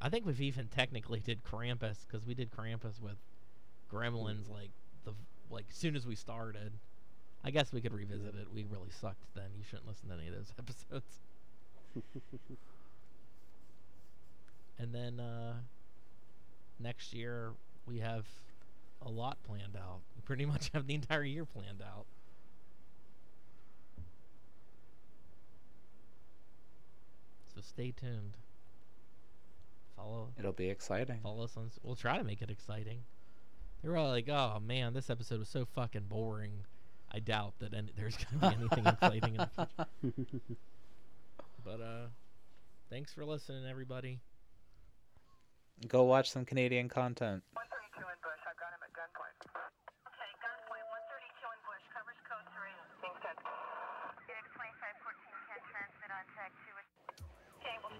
[0.01, 3.17] I think we've even technically did Krampus because we did Krampus with
[3.93, 4.71] Gremlins like
[5.05, 5.13] the
[5.51, 6.73] like as soon as we started.
[7.43, 8.49] I guess we could revisit it.
[8.55, 9.47] We really sucked then.
[9.57, 11.21] You shouldn't listen to any of those episodes.
[14.79, 15.55] and then uh,
[16.79, 17.53] next year
[17.87, 18.27] we have
[19.03, 20.01] a lot planned out.
[20.17, 22.05] We pretty much have the entire year planned out.
[27.55, 28.37] So stay tuned.
[29.97, 31.21] Follow It'll be exciting.
[31.23, 31.71] follow us on.
[31.83, 33.01] We'll try to make it exciting.
[33.83, 36.65] They're all like, "Oh man, this episode was so fucking boring."
[37.13, 39.47] I doubt that any, there's gonna be anything inflating in
[40.03, 40.41] the future.
[41.65, 42.07] but uh,
[42.89, 44.21] thanks for listening, everybody.
[45.89, 47.43] Go watch some Canadian content.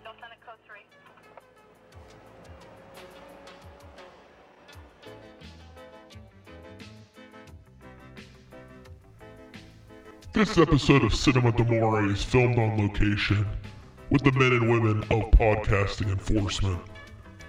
[0.01, 0.81] Still send a code 3.
[10.41, 13.47] This episode of Cinema Demore is filmed on location
[14.09, 16.81] with the men and women of podcasting enforcement.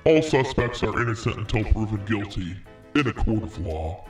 [0.03, 2.57] All suspects are innocent until proven guilty
[2.93, 4.05] in a court of law.